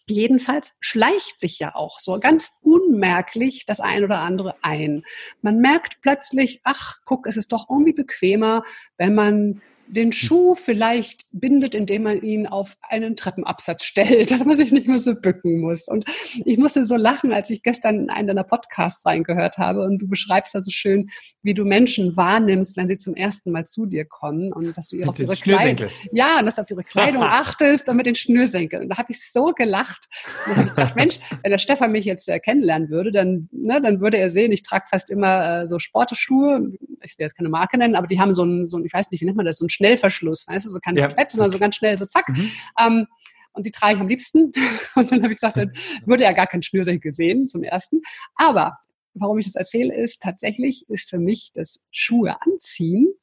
[0.05, 5.03] Jedenfalls schleicht sich ja auch so ganz unmerklich das ein oder andere ein.
[5.41, 8.63] Man merkt plötzlich, ach, guck, es ist doch irgendwie bequemer,
[8.97, 14.55] wenn man den Schuh vielleicht bindet, indem man ihn auf einen Treppenabsatz stellt, dass man
[14.55, 15.87] sich nicht mehr so bücken muss.
[15.87, 16.05] Und
[16.45, 20.55] ich musste so lachen, als ich gestern einen deiner Podcasts reingehört habe und du beschreibst
[20.55, 21.09] da so schön,
[21.41, 24.95] wie du Menschen wahrnimmst, wenn sie zum ersten Mal zu dir kommen und dass du
[24.95, 28.15] ihre, auf ihre Kleidung, ja, und dass du auf ihre Kleidung achtest und mit den
[28.15, 28.83] Schnürsenkeln.
[28.83, 30.07] Und da habe ich so gelacht.
[30.45, 33.49] Und dann habe ich gedacht, Mensch, wenn der Stefan mich jetzt äh, kennenlernen würde, dann,
[33.51, 36.71] ne, dann würde er sehen, ich trage fast immer äh, so Sporteschuhe.
[37.03, 39.11] Ich will jetzt keine Marke nennen, aber die haben so ein, so ein, ich weiß
[39.11, 41.07] nicht, wie nennt man das, so ein Schnellverschluss, weißt du, so kein ja.
[41.07, 42.29] Klett, sondern so ganz schnell, so zack.
[42.29, 42.51] Mhm.
[42.79, 43.07] Ähm,
[43.53, 44.51] und die trage ich am liebsten.
[44.95, 45.71] Und dann habe ich gesagt, dann
[46.05, 48.01] würde er gar keinen Schnürsenkel sehen zum ersten.
[48.35, 48.79] Aber
[49.13, 53.13] warum ich das erzähle, ist tatsächlich ist für mich das Schuhe anziehen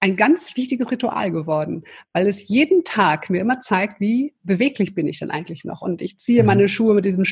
[0.00, 5.08] ein ganz wichtiges Ritual geworden, weil es jeden Tag mir immer zeigt, wie beweglich bin
[5.08, 5.82] ich denn eigentlich noch.
[5.82, 6.46] Und ich ziehe mhm.
[6.46, 7.24] meine Schuhe mit diesem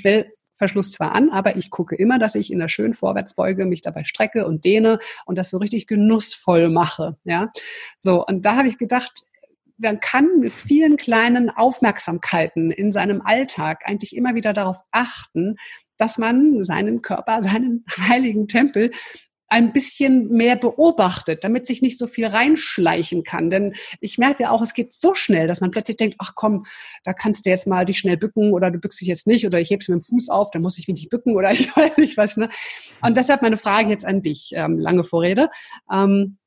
[0.56, 4.04] Schnellverschluss zwar an, aber ich gucke immer, dass ich in der schönen Vorwärtsbeuge mich dabei
[4.04, 7.16] strecke und dehne und das so richtig genussvoll mache.
[7.24, 7.52] Ja,
[8.00, 9.12] so und da habe ich gedacht,
[9.78, 15.56] man kann mit vielen kleinen Aufmerksamkeiten in seinem Alltag eigentlich immer wieder darauf achten,
[15.98, 18.90] dass man seinen Körper, seinen heiligen Tempel
[19.48, 23.50] ein bisschen mehr beobachtet, damit sich nicht so viel reinschleichen kann.
[23.50, 26.64] Denn ich merke ja auch, es geht so schnell, dass man plötzlich denkt, ach komm,
[27.04, 29.60] da kannst du jetzt mal dich schnell bücken oder du bückst dich jetzt nicht oder
[29.60, 31.98] ich heb's mit dem Fuß auf, dann muss ich mich nicht bücken oder ich weiß
[31.98, 32.36] nicht was.
[32.36, 32.48] Ne?
[33.02, 35.48] Und deshalb meine Frage jetzt an dich, ähm, lange Vorrede.
[35.92, 36.38] Ähm,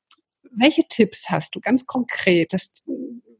[0.52, 2.84] welche Tipps hast du ganz konkret, dass,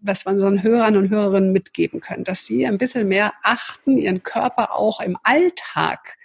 [0.00, 4.22] was man unseren Hörern und Hörerinnen mitgeben können, dass sie ein bisschen mehr achten, ihren
[4.22, 6.16] Körper auch im Alltag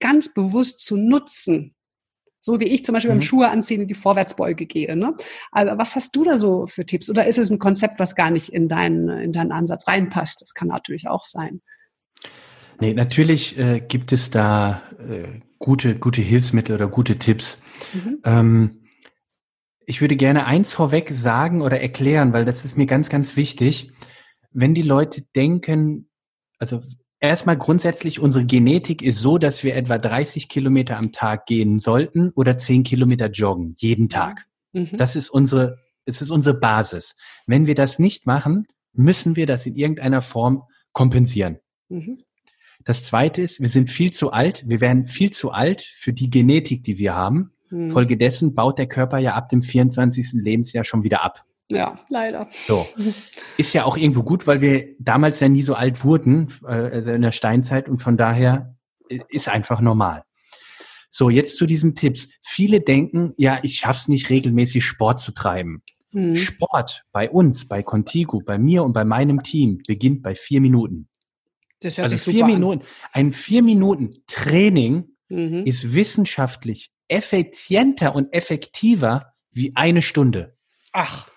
[0.00, 1.73] ganz bewusst zu nutzen?
[2.44, 3.20] So wie ich zum Beispiel mhm.
[3.20, 4.94] beim Schuhe anziehen in die Vorwärtsbeuge gehe.
[4.96, 5.14] Ne?
[5.50, 7.08] Also was hast du da so für Tipps?
[7.08, 10.42] Oder ist es ein Konzept, was gar nicht in deinen, in deinen Ansatz reinpasst?
[10.42, 11.62] Das kann natürlich auch sein.
[12.80, 17.62] Nee, natürlich äh, gibt es da äh, gute, gute Hilfsmittel oder gute Tipps.
[17.94, 18.18] Mhm.
[18.24, 18.82] Ähm,
[19.86, 23.90] ich würde gerne eins vorweg sagen oder erklären, weil das ist mir ganz, ganz wichtig.
[24.50, 26.10] Wenn die Leute denken,
[26.58, 26.82] also
[27.28, 32.30] erstmal grundsätzlich, unsere Genetik ist so, dass wir etwa 30 Kilometer am Tag gehen sollten
[32.30, 34.46] oder 10 Kilometer joggen, jeden Tag.
[34.72, 34.90] Mhm.
[34.96, 37.16] Das ist unsere, es ist unsere Basis.
[37.46, 41.58] Wenn wir das nicht machen, müssen wir das in irgendeiner Form kompensieren.
[41.88, 42.22] Mhm.
[42.84, 44.64] Das zweite ist, wir sind viel zu alt.
[44.66, 47.52] Wir werden viel zu alt für die Genetik, die wir haben.
[47.70, 47.90] Mhm.
[47.90, 50.32] Folgedessen baut der Körper ja ab dem 24.
[50.34, 51.44] Lebensjahr schon wieder ab.
[51.68, 52.50] Ja, leider.
[52.66, 52.86] So.
[53.56, 57.10] Ist ja auch irgendwo gut, weil wir damals ja nie so alt wurden, äh, also
[57.10, 58.76] in der Steinzeit und von daher
[59.28, 60.24] ist einfach normal.
[61.10, 62.28] So, jetzt zu diesen Tipps.
[62.42, 65.82] Viele denken, ja, ich schaff's nicht regelmäßig Sport zu treiben.
[66.10, 66.34] Mhm.
[66.36, 71.08] Sport bei uns, bei Contigo, bei mir und bei meinem Team beginnt bei vier Minuten.
[71.80, 72.82] Das hört also sich vier Minuten.
[72.82, 72.86] An.
[73.12, 75.62] Ein vier Minuten Training mhm.
[75.64, 80.56] ist wissenschaftlich effizienter und effektiver wie eine Stunde.
[80.92, 81.28] Ach.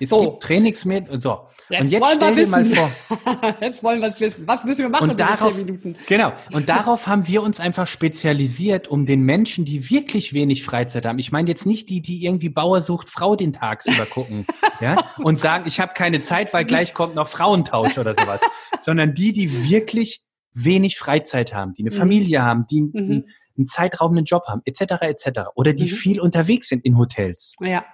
[0.00, 0.20] Es so.
[0.20, 1.20] gibt Trainingsmethoden.
[1.20, 1.46] So.
[1.68, 2.90] Jetzt und jetzt stell dir mal vor.
[3.60, 4.46] jetzt wollen wir es wissen.
[4.46, 5.96] Was müssen wir machen und darauf, vier Minuten?
[6.06, 6.32] Genau.
[6.52, 11.18] Und darauf haben wir uns einfach spezialisiert, um den Menschen, die wirklich wenig Freizeit haben.
[11.18, 14.46] Ich meine jetzt nicht die, die irgendwie Bauer sucht Frau den tagsüber gucken,
[14.80, 18.40] ja, und sagen, ich habe keine Zeit, weil gleich kommt noch Frauentausch oder sowas,
[18.78, 20.22] sondern die, die wirklich
[20.52, 21.98] wenig Freizeit haben, die eine mhm.
[21.98, 22.90] Familie haben, die mhm.
[22.94, 23.24] einen,
[23.56, 25.02] einen zeitraubenden Job haben, etc.
[25.02, 25.40] etc.
[25.54, 25.96] Oder die mhm.
[25.96, 27.54] viel unterwegs sind in Hotels.
[27.60, 27.84] Ja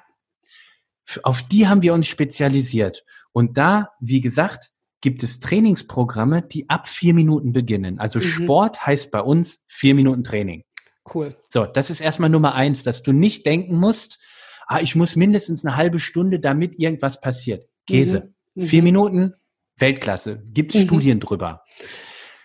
[1.22, 3.04] auf die haben wir uns spezialisiert.
[3.32, 7.98] Und da, wie gesagt, gibt es Trainingsprogramme, die ab vier Minuten beginnen.
[7.98, 8.24] Also mhm.
[8.24, 10.64] Sport heißt bei uns vier Minuten Training.
[11.12, 11.36] Cool.
[11.48, 14.18] So, das ist erstmal Nummer eins, dass du nicht denken musst,
[14.66, 17.66] ah, ich muss mindestens eine halbe Stunde, damit irgendwas passiert.
[17.86, 18.34] Käse.
[18.54, 18.62] Mhm.
[18.62, 18.84] Vier mhm.
[18.84, 19.34] Minuten,
[19.76, 20.42] Weltklasse.
[20.52, 20.86] Gibt es mhm.
[20.86, 21.62] Studien drüber.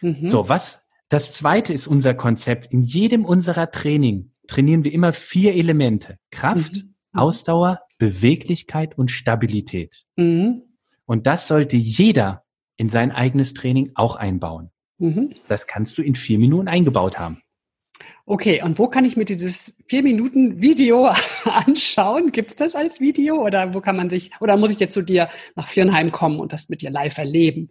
[0.01, 0.26] Mhm.
[0.26, 0.88] So, was?
[1.09, 2.72] Das zweite ist unser Konzept.
[2.72, 6.18] In jedem unserer Training trainieren wir immer vier Elemente.
[6.32, 6.95] Kraft, mhm.
[7.14, 10.05] Ausdauer, Beweglichkeit und Stabilität.
[10.15, 10.63] Mhm.
[11.05, 12.43] Und das sollte jeder
[12.77, 14.71] in sein eigenes Training auch einbauen.
[14.97, 15.35] Mhm.
[15.47, 17.41] Das kannst du in vier Minuten eingebaut haben.
[18.25, 21.09] Okay, und wo kann ich mir dieses vier Minuten Video
[21.45, 22.31] anschauen?
[22.31, 25.01] Gibt es das als Video oder wo kann man sich, oder muss ich jetzt zu
[25.01, 27.69] dir nach Firnheim kommen und das mit dir live erleben?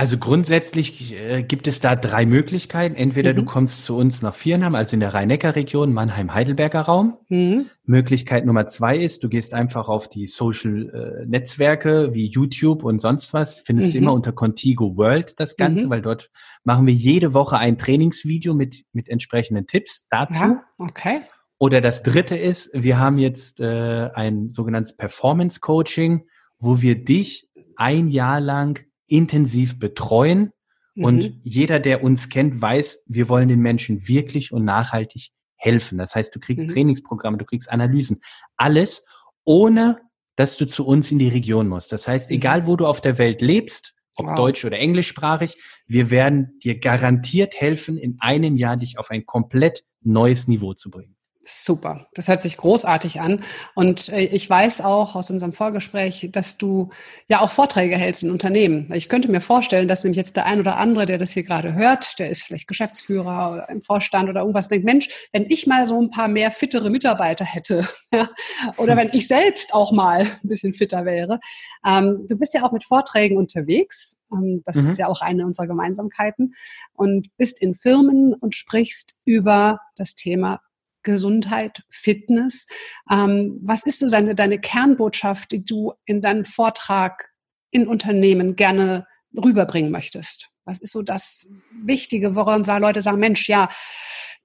[0.00, 2.94] Also grundsätzlich äh, gibt es da drei Möglichkeiten.
[2.94, 3.36] Entweder mhm.
[3.36, 7.18] du kommst zu uns nach Viernheim, also in der Rhein-Neckar-Region, Mannheim-Heidelberger Raum.
[7.28, 7.66] Mhm.
[7.84, 13.34] Möglichkeit Nummer zwei ist, du gehst einfach auf die Social-Netzwerke äh, wie YouTube und sonst
[13.34, 13.60] was.
[13.60, 13.92] Findest mhm.
[13.92, 15.90] du immer unter Contigo World das Ganze, mhm.
[15.90, 16.30] weil dort
[16.64, 20.40] machen wir jede Woche ein Trainingsvideo mit, mit entsprechenden Tipps dazu.
[20.40, 21.20] Ja, okay.
[21.58, 26.26] Oder das dritte ist, wir haben jetzt äh, ein sogenanntes Performance Coaching,
[26.58, 30.52] wo wir dich ein Jahr lang intensiv betreuen.
[30.94, 31.04] Mhm.
[31.04, 35.98] Und jeder, der uns kennt, weiß, wir wollen den Menschen wirklich und nachhaltig helfen.
[35.98, 36.72] Das heißt, du kriegst mhm.
[36.72, 38.20] Trainingsprogramme, du kriegst Analysen,
[38.56, 39.04] alles
[39.44, 39.98] ohne
[40.36, 41.92] dass du zu uns in die Region musst.
[41.92, 42.36] Das heißt, mhm.
[42.36, 44.34] egal wo du auf der Welt lebst, ob wow.
[44.36, 45.56] deutsch oder englischsprachig,
[45.86, 50.90] wir werden dir garantiert helfen, in einem Jahr dich auf ein komplett neues Niveau zu
[50.90, 51.16] bringen.
[51.52, 53.42] Super, das hört sich großartig an.
[53.74, 56.90] Und äh, ich weiß auch aus unserem Vorgespräch, dass du
[57.26, 58.88] ja auch Vorträge hältst in Unternehmen.
[58.94, 61.74] Ich könnte mir vorstellen, dass nämlich jetzt der ein oder andere, der das hier gerade
[61.74, 65.86] hört, der ist vielleicht Geschäftsführer oder im Vorstand oder irgendwas, denkt, Mensch, wenn ich mal
[65.86, 68.28] so ein paar mehr fittere Mitarbeiter hätte ja,
[68.76, 71.40] oder wenn ich selbst auch mal ein bisschen fitter wäre.
[71.84, 74.20] Ähm, du bist ja auch mit Vorträgen unterwegs.
[74.32, 74.90] Ähm, das mhm.
[74.90, 76.54] ist ja auch eine unserer Gemeinsamkeiten
[76.92, 80.60] und bist in Firmen und sprichst über das Thema
[81.02, 82.66] Gesundheit, Fitness.
[83.10, 87.30] Ähm, was ist so deine, deine Kernbotschaft, die du in deinem Vortrag
[87.70, 90.48] in Unternehmen gerne rüberbringen möchtest?
[90.64, 91.48] Was ist so das
[91.82, 93.68] Wichtige, woran Leute sagen, Mensch, ja,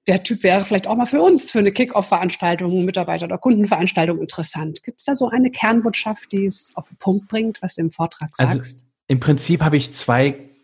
[0.07, 4.83] der Typ wäre vielleicht auch mal für uns, für eine Kick-Off-Veranstaltung, Mitarbeiter- oder Kundenveranstaltung interessant.
[4.83, 7.91] Gibt es da so eine Kernbotschaft, die es auf den Punkt bringt, was du im
[7.91, 8.81] Vortrag also sagst?
[8.81, 10.54] Also Im Prinzip habe ich zwei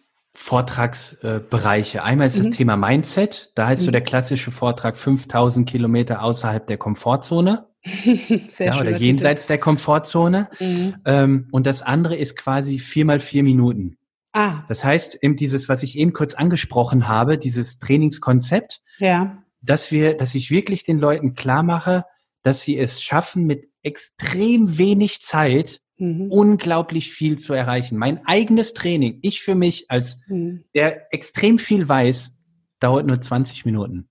[0.42, 2.04] Vortragsbereiche.
[2.04, 2.46] Einmal ist mhm.
[2.46, 3.52] das Thema Mindset.
[3.54, 3.86] Da heißt mhm.
[3.86, 7.68] so der klassische Vortrag 5000 Kilometer außerhalb der Komfortzone.
[7.86, 9.54] Sehr ja, oder jenseits Titel.
[9.54, 10.50] der Komfortzone.
[10.60, 10.96] Mhm.
[11.06, 13.98] Ähm, und das andere ist quasi vier mal vier Minuten.
[14.34, 14.64] Ah.
[14.68, 19.44] Das heißt, eben dieses, was ich eben kurz angesprochen habe, dieses Trainingskonzept, ja.
[19.62, 22.06] dass wir, dass ich wirklich den Leuten klar mache,
[22.42, 26.32] dass sie es schaffen, mit extrem wenig Zeit mhm.
[26.32, 27.98] unglaublich viel zu erreichen.
[27.98, 30.66] Mein eigenes Training, ich für mich als mhm.
[30.76, 32.36] der extrem viel weiß,
[32.80, 34.10] dauert nur 20 Minuten.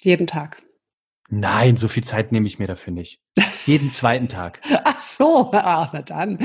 [0.00, 0.62] Jeden Tag.
[1.28, 3.20] Nein, so viel Zeit nehme ich mir dafür nicht.
[3.64, 4.60] Jeden zweiten Tag.
[4.84, 6.38] Ach so, ach, na dann.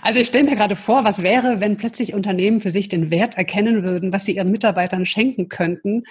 [0.00, 3.36] Also ich stelle mir gerade vor, was wäre, wenn plötzlich Unternehmen für sich den Wert
[3.36, 6.02] erkennen würden, was sie ihren Mitarbeitern schenken könnten.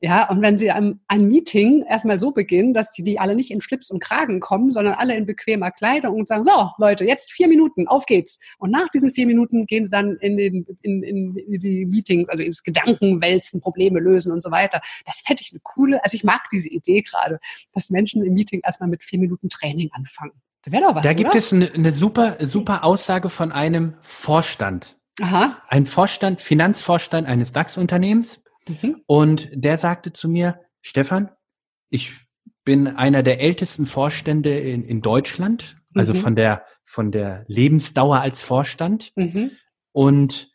[0.00, 3.60] Ja, und wenn sie ein, Meeting erstmal so beginnen, dass die, die alle nicht in
[3.60, 7.48] Schlips und Kragen kommen, sondern alle in bequemer Kleidung und sagen, so Leute, jetzt vier
[7.48, 8.38] Minuten, auf geht's.
[8.58, 12.42] Und nach diesen vier Minuten gehen sie dann in, den, in, in die Meetings, also
[12.42, 14.80] ins Gedankenwälzen, Probleme lösen und so weiter.
[15.06, 17.40] Das fände ich eine coole, also ich mag diese Idee gerade,
[17.74, 20.32] dass Menschen im Meeting erstmal mit vier Minuten Training anfangen.
[20.62, 21.02] Da wäre doch was.
[21.02, 21.38] Da gibt oder?
[21.38, 24.98] es eine, eine super, super Aussage von einem Vorstand.
[25.20, 25.62] Aha.
[25.68, 28.42] Ein Vorstand, Finanzvorstand eines DAX-Unternehmens.
[28.68, 29.02] Mhm.
[29.06, 31.30] Und der sagte zu mir, Stefan,
[31.88, 32.12] ich
[32.64, 36.18] bin einer der ältesten Vorstände in, in Deutschland, also mhm.
[36.18, 39.12] von der, von der Lebensdauer als Vorstand.
[39.16, 39.52] Mhm.
[39.92, 40.50] Und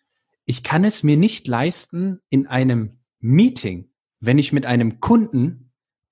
[0.46, 5.65] ich kann es mir nicht leisten, in einem Meeting, wenn ich mit einem Kunden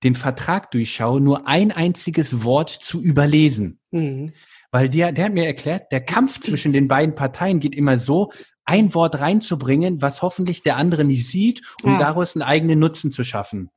[0.04, 3.80] den Vertrag durchschaue, nur ein einziges Wort zu überlesen.
[3.90, 4.32] Mhm.
[4.70, 8.30] Weil der, der hat mir erklärt, der Kampf zwischen den beiden Parteien geht immer so,
[8.64, 11.98] ein Wort reinzubringen, was hoffentlich der andere nicht sieht, um ja.
[11.98, 13.70] daraus einen eigenen Nutzen zu schaffen.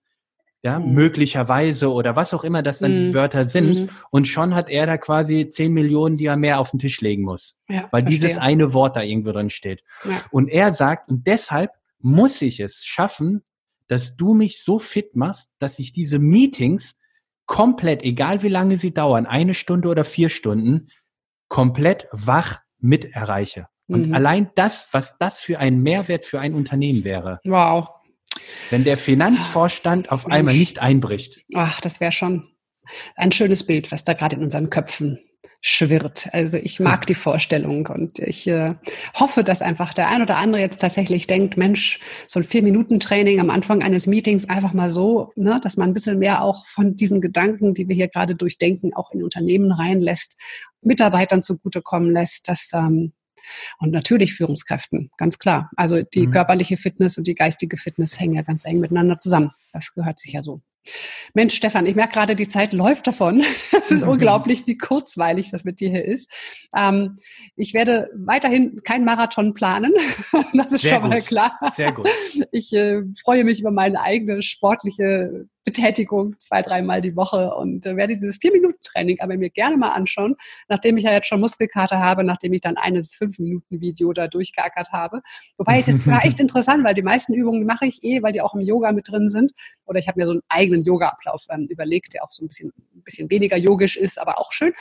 [0.63, 0.93] Ja, mhm.
[0.93, 3.07] möglicherweise oder was auch immer das dann mhm.
[3.07, 3.81] die Wörter sind.
[3.81, 3.89] Mhm.
[4.09, 7.23] Und schon hat er da quasi zehn Millionen, die er mehr auf den Tisch legen
[7.23, 7.59] muss.
[7.69, 8.09] Ja, weil verstehe.
[8.09, 9.83] dieses eine Wort da irgendwo drin steht.
[10.03, 10.19] Ja.
[10.31, 13.43] Und er sagt, und deshalb muss ich es schaffen,
[13.87, 16.97] dass du mich so fit machst, dass ich diese Meetings
[17.45, 20.89] komplett, egal wie lange sie dauern, eine Stunde oder vier Stunden,
[21.47, 23.67] komplett wach mit erreiche.
[23.87, 24.13] Und mhm.
[24.13, 27.39] allein das, was das für ein Mehrwert für ein Unternehmen wäre.
[27.45, 27.87] Wow.
[28.69, 31.45] Wenn der Finanzvorstand auf einmal nicht einbricht.
[31.55, 32.49] Ach, das wäre schon
[33.15, 35.19] ein schönes Bild, was da gerade in unseren Köpfen
[35.61, 36.29] schwirrt.
[36.33, 38.75] Also ich mag die Vorstellung und ich äh,
[39.15, 43.49] hoffe, dass einfach der ein oder andere jetzt tatsächlich denkt, Mensch, so ein Vier-Minuten-Training am
[43.49, 47.21] Anfang eines Meetings einfach mal so, ne, dass man ein bisschen mehr auch von diesen
[47.21, 50.39] Gedanken, die wir hier gerade durchdenken, auch in Unternehmen reinlässt,
[50.81, 53.13] Mitarbeitern zugutekommen lässt, dass ähm,
[53.79, 55.71] und natürlich Führungskräften, ganz klar.
[55.75, 56.31] Also die mhm.
[56.31, 59.51] körperliche Fitness und die geistige Fitness hängen ja ganz eng miteinander zusammen.
[59.73, 60.61] Das gehört sich ja so.
[61.33, 63.43] Mensch, Stefan, ich merke gerade, die Zeit läuft davon.
[63.71, 66.29] Es ist unglaublich, wie kurzweilig das mit dir hier ist.
[66.75, 67.17] Ähm,
[67.55, 69.93] ich werde weiterhin kein Marathon planen.
[70.53, 71.09] das ist Sehr schon gut.
[71.09, 71.57] mal klar.
[71.71, 72.09] Sehr gut.
[72.51, 77.97] Ich äh, freue mich über meine eigene sportliche Betätigung zwei, dreimal die Woche und äh,
[77.97, 80.37] werde dieses Vier-Minuten-Training aber mir gerne mal anschauen,
[80.69, 85.21] nachdem ich ja jetzt schon Muskelkater habe, nachdem ich dann eines Fünf-Minuten-Video da durchgeackert habe.
[85.57, 88.55] Wobei, das war echt interessant, weil die meisten Übungen mache ich eh, weil die auch
[88.55, 89.51] im Yoga mit drin sind.
[89.85, 92.71] Oder ich habe mir so einen eigenen Yoga-Ablauf ähm, überlegt, der auch so ein bisschen,
[92.95, 94.71] ein bisschen weniger yogisch ist, aber auch schön.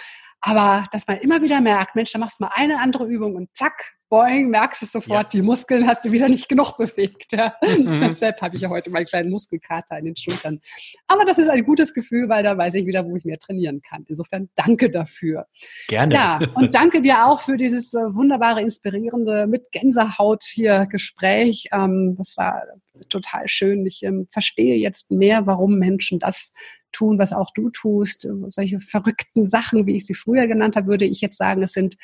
[0.41, 3.57] Aber dass man immer wieder merkt, Mensch, da machst du mal eine andere Übung und
[3.57, 5.41] zack, boing, merkst du sofort, ja.
[5.41, 7.33] die Muskeln hast du wieder nicht genug bewegt.
[7.33, 7.55] Ja.
[7.77, 8.01] Mhm.
[8.09, 10.61] Deshalb habe ich ja heute meinen kleinen Muskelkater in den Schultern.
[11.09, 13.83] Aber das ist ein gutes Gefühl, weil da weiß ich wieder, wo ich mehr trainieren
[13.83, 14.05] kann.
[14.09, 15.47] Insofern danke dafür.
[15.89, 16.15] Gerne.
[16.15, 21.69] Ja, und danke dir auch für dieses äh, wunderbare, inspirierende, mit Gänsehaut hier Gespräch.
[21.73, 22.63] Ähm, das war
[23.09, 23.85] total schön.
[23.85, 26.53] Ich ähm, verstehe jetzt mehr, warum Menschen das
[26.93, 28.27] tun, was auch du tust.
[28.47, 31.97] Solche verrückten Sachen, wie ich sie früher genannt habe, würde ich jetzt sagen, es sind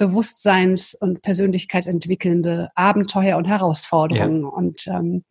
[0.00, 4.44] Bewusstseins- und persönlichkeitsentwickelnde Abenteuer und Herausforderungen.
[4.44, 4.48] Ja.
[4.48, 5.24] Und ähm,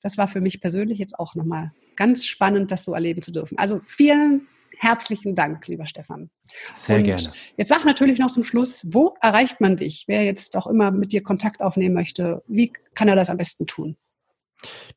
[0.00, 3.58] das war für mich persönlich jetzt auch nochmal ganz spannend, das so erleben zu dürfen.
[3.58, 4.46] Also vielen
[4.78, 6.30] herzlichen Dank, lieber Stefan.
[6.76, 7.32] Sehr und gerne.
[7.56, 10.04] Jetzt sag natürlich noch zum Schluss, wo erreicht man dich?
[10.06, 13.66] Wer jetzt auch immer mit dir Kontakt aufnehmen möchte, wie kann er das am besten
[13.66, 13.96] tun?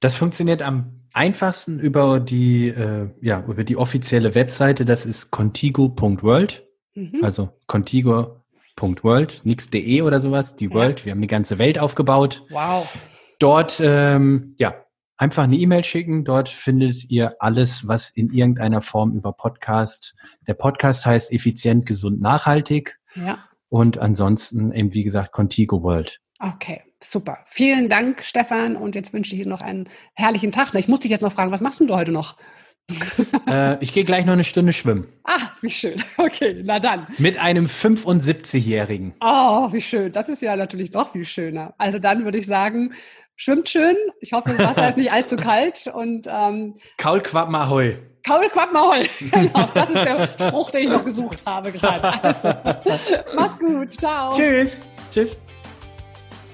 [0.01, 4.85] Das funktioniert am einfachsten über die, äh, ja, über die offizielle Webseite.
[4.85, 6.67] Das ist contigo.world.
[6.93, 7.23] Mhm.
[7.23, 8.44] Also contigo
[8.81, 10.71] World, nix de oder sowas, die ja.
[10.71, 11.05] World.
[11.05, 12.43] Wir haben die ganze Welt aufgebaut.
[12.49, 12.87] Wow.
[13.39, 14.85] Dort, ähm, ja,
[15.17, 16.25] einfach eine E-Mail schicken.
[16.25, 20.15] Dort findet ihr alles, was in irgendeiner Form über Podcast.
[20.47, 22.97] Der Podcast heißt effizient, gesund, nachhaltig.
[23.15, 23.39] Ja.
[23.69, 26.21] Und ansonsten eben, wie gesagt, Contigo World.
[26.39, 27.39] Okay, super.
[27.45, 28.75] Vielen Dank, Stefan.
[28.75, 30.73] Und jetzt wünsche ich dir noch einen herrlichen Tag.
[30.75, 32.37] Ich muss dich jetzt noch fragen, was machst du heute noch?
[33.47, 35.07] Äh, ich gehe gleich noch eine Stunde schwimmen.
[35.23, 36.01] Ah, wie schön.
[36.17, 37.07] Okay, na dann.
[37.17, 39.13] Mit einem 75-Jährigen.
[39.21, 40.11] Oh, wie schön.
[40.11, 41.73] Das ist ja natürlich doch viel schöner.
[41.77, 42.93] Also dann würde ich sagen,
[43.35, 43.95] schwimmt schön.
[44.21, 45.87] Ich hoffe, das Wasser ist nicht allzu kalt.
[45.93, 47.97] Und ähm, Kaulquappen Ahoi.
[48.25, 49.05] Kaulquappen Ahoi.
[49.31, 52.23] Genau, das ist der Spruch, den ich noch gesucht habe gerade.
[52.23, 52.53] Also,
[53.35, 53.93] mach's gut.
[53.99, 54.35] Ciao.
[54.35, 54.81] Tschüss.
[55.11, 55.37] Tschüss.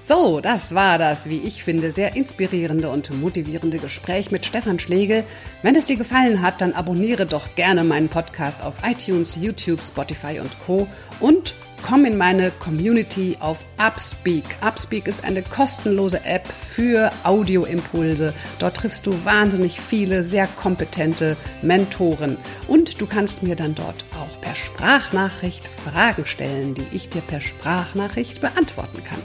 [0.04, 5.22] So, das war das, wie ich finde, sehr inspirierende und motivierende Gespräch mit Stefan Schlegel.
[5.62, 10.40] Wenn es dir gefallen hat, dann abonniere doch gerne meinen Podcast auf iTunes, YouTube, Spotify
[10.40, 10.88] und Co.
[11.20, 11.54] Und
[11.88, 14.44] komm in meine Community auf Upspeak.
[14.60, 18.34] Upspeak ist eine kostenlose App für Audioimpulse.
[18.58, 22.38] Dort triffst du wahnsinnig viele sehr kompetente Mentoren.
[22.66, 27.40] Und du kannst mir dann dort auch per Sprachnachricht Fragen stellen, die ich dir per
[27.40, 29.20] Sprachnachricht beantworten kann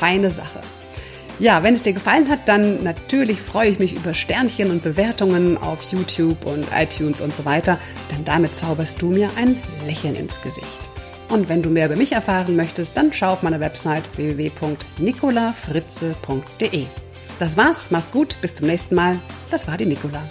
[0.00, 0.60] feine Sache.
[1.38, 5.58] Ja, wenn es dir gefallen hat, dann natürlich freue ich mich über Sternchen und Bewertungen
[5.58, 7.78] auf YouTube und iTunes und so weiter,
[8.10, 10.66] denn damit zauberst du mir ein Lächeln ins Gesicht.
[11.28, 16.86] Und wenn du mehr über mich erfahren möchtest, dann schau auf meiner Website www.nicolafritze.de.
[17.38, 19.18] Das war's, mach's gut, bis zum nächsten Mal.
[19.50, 20.26] Das war die Nicola.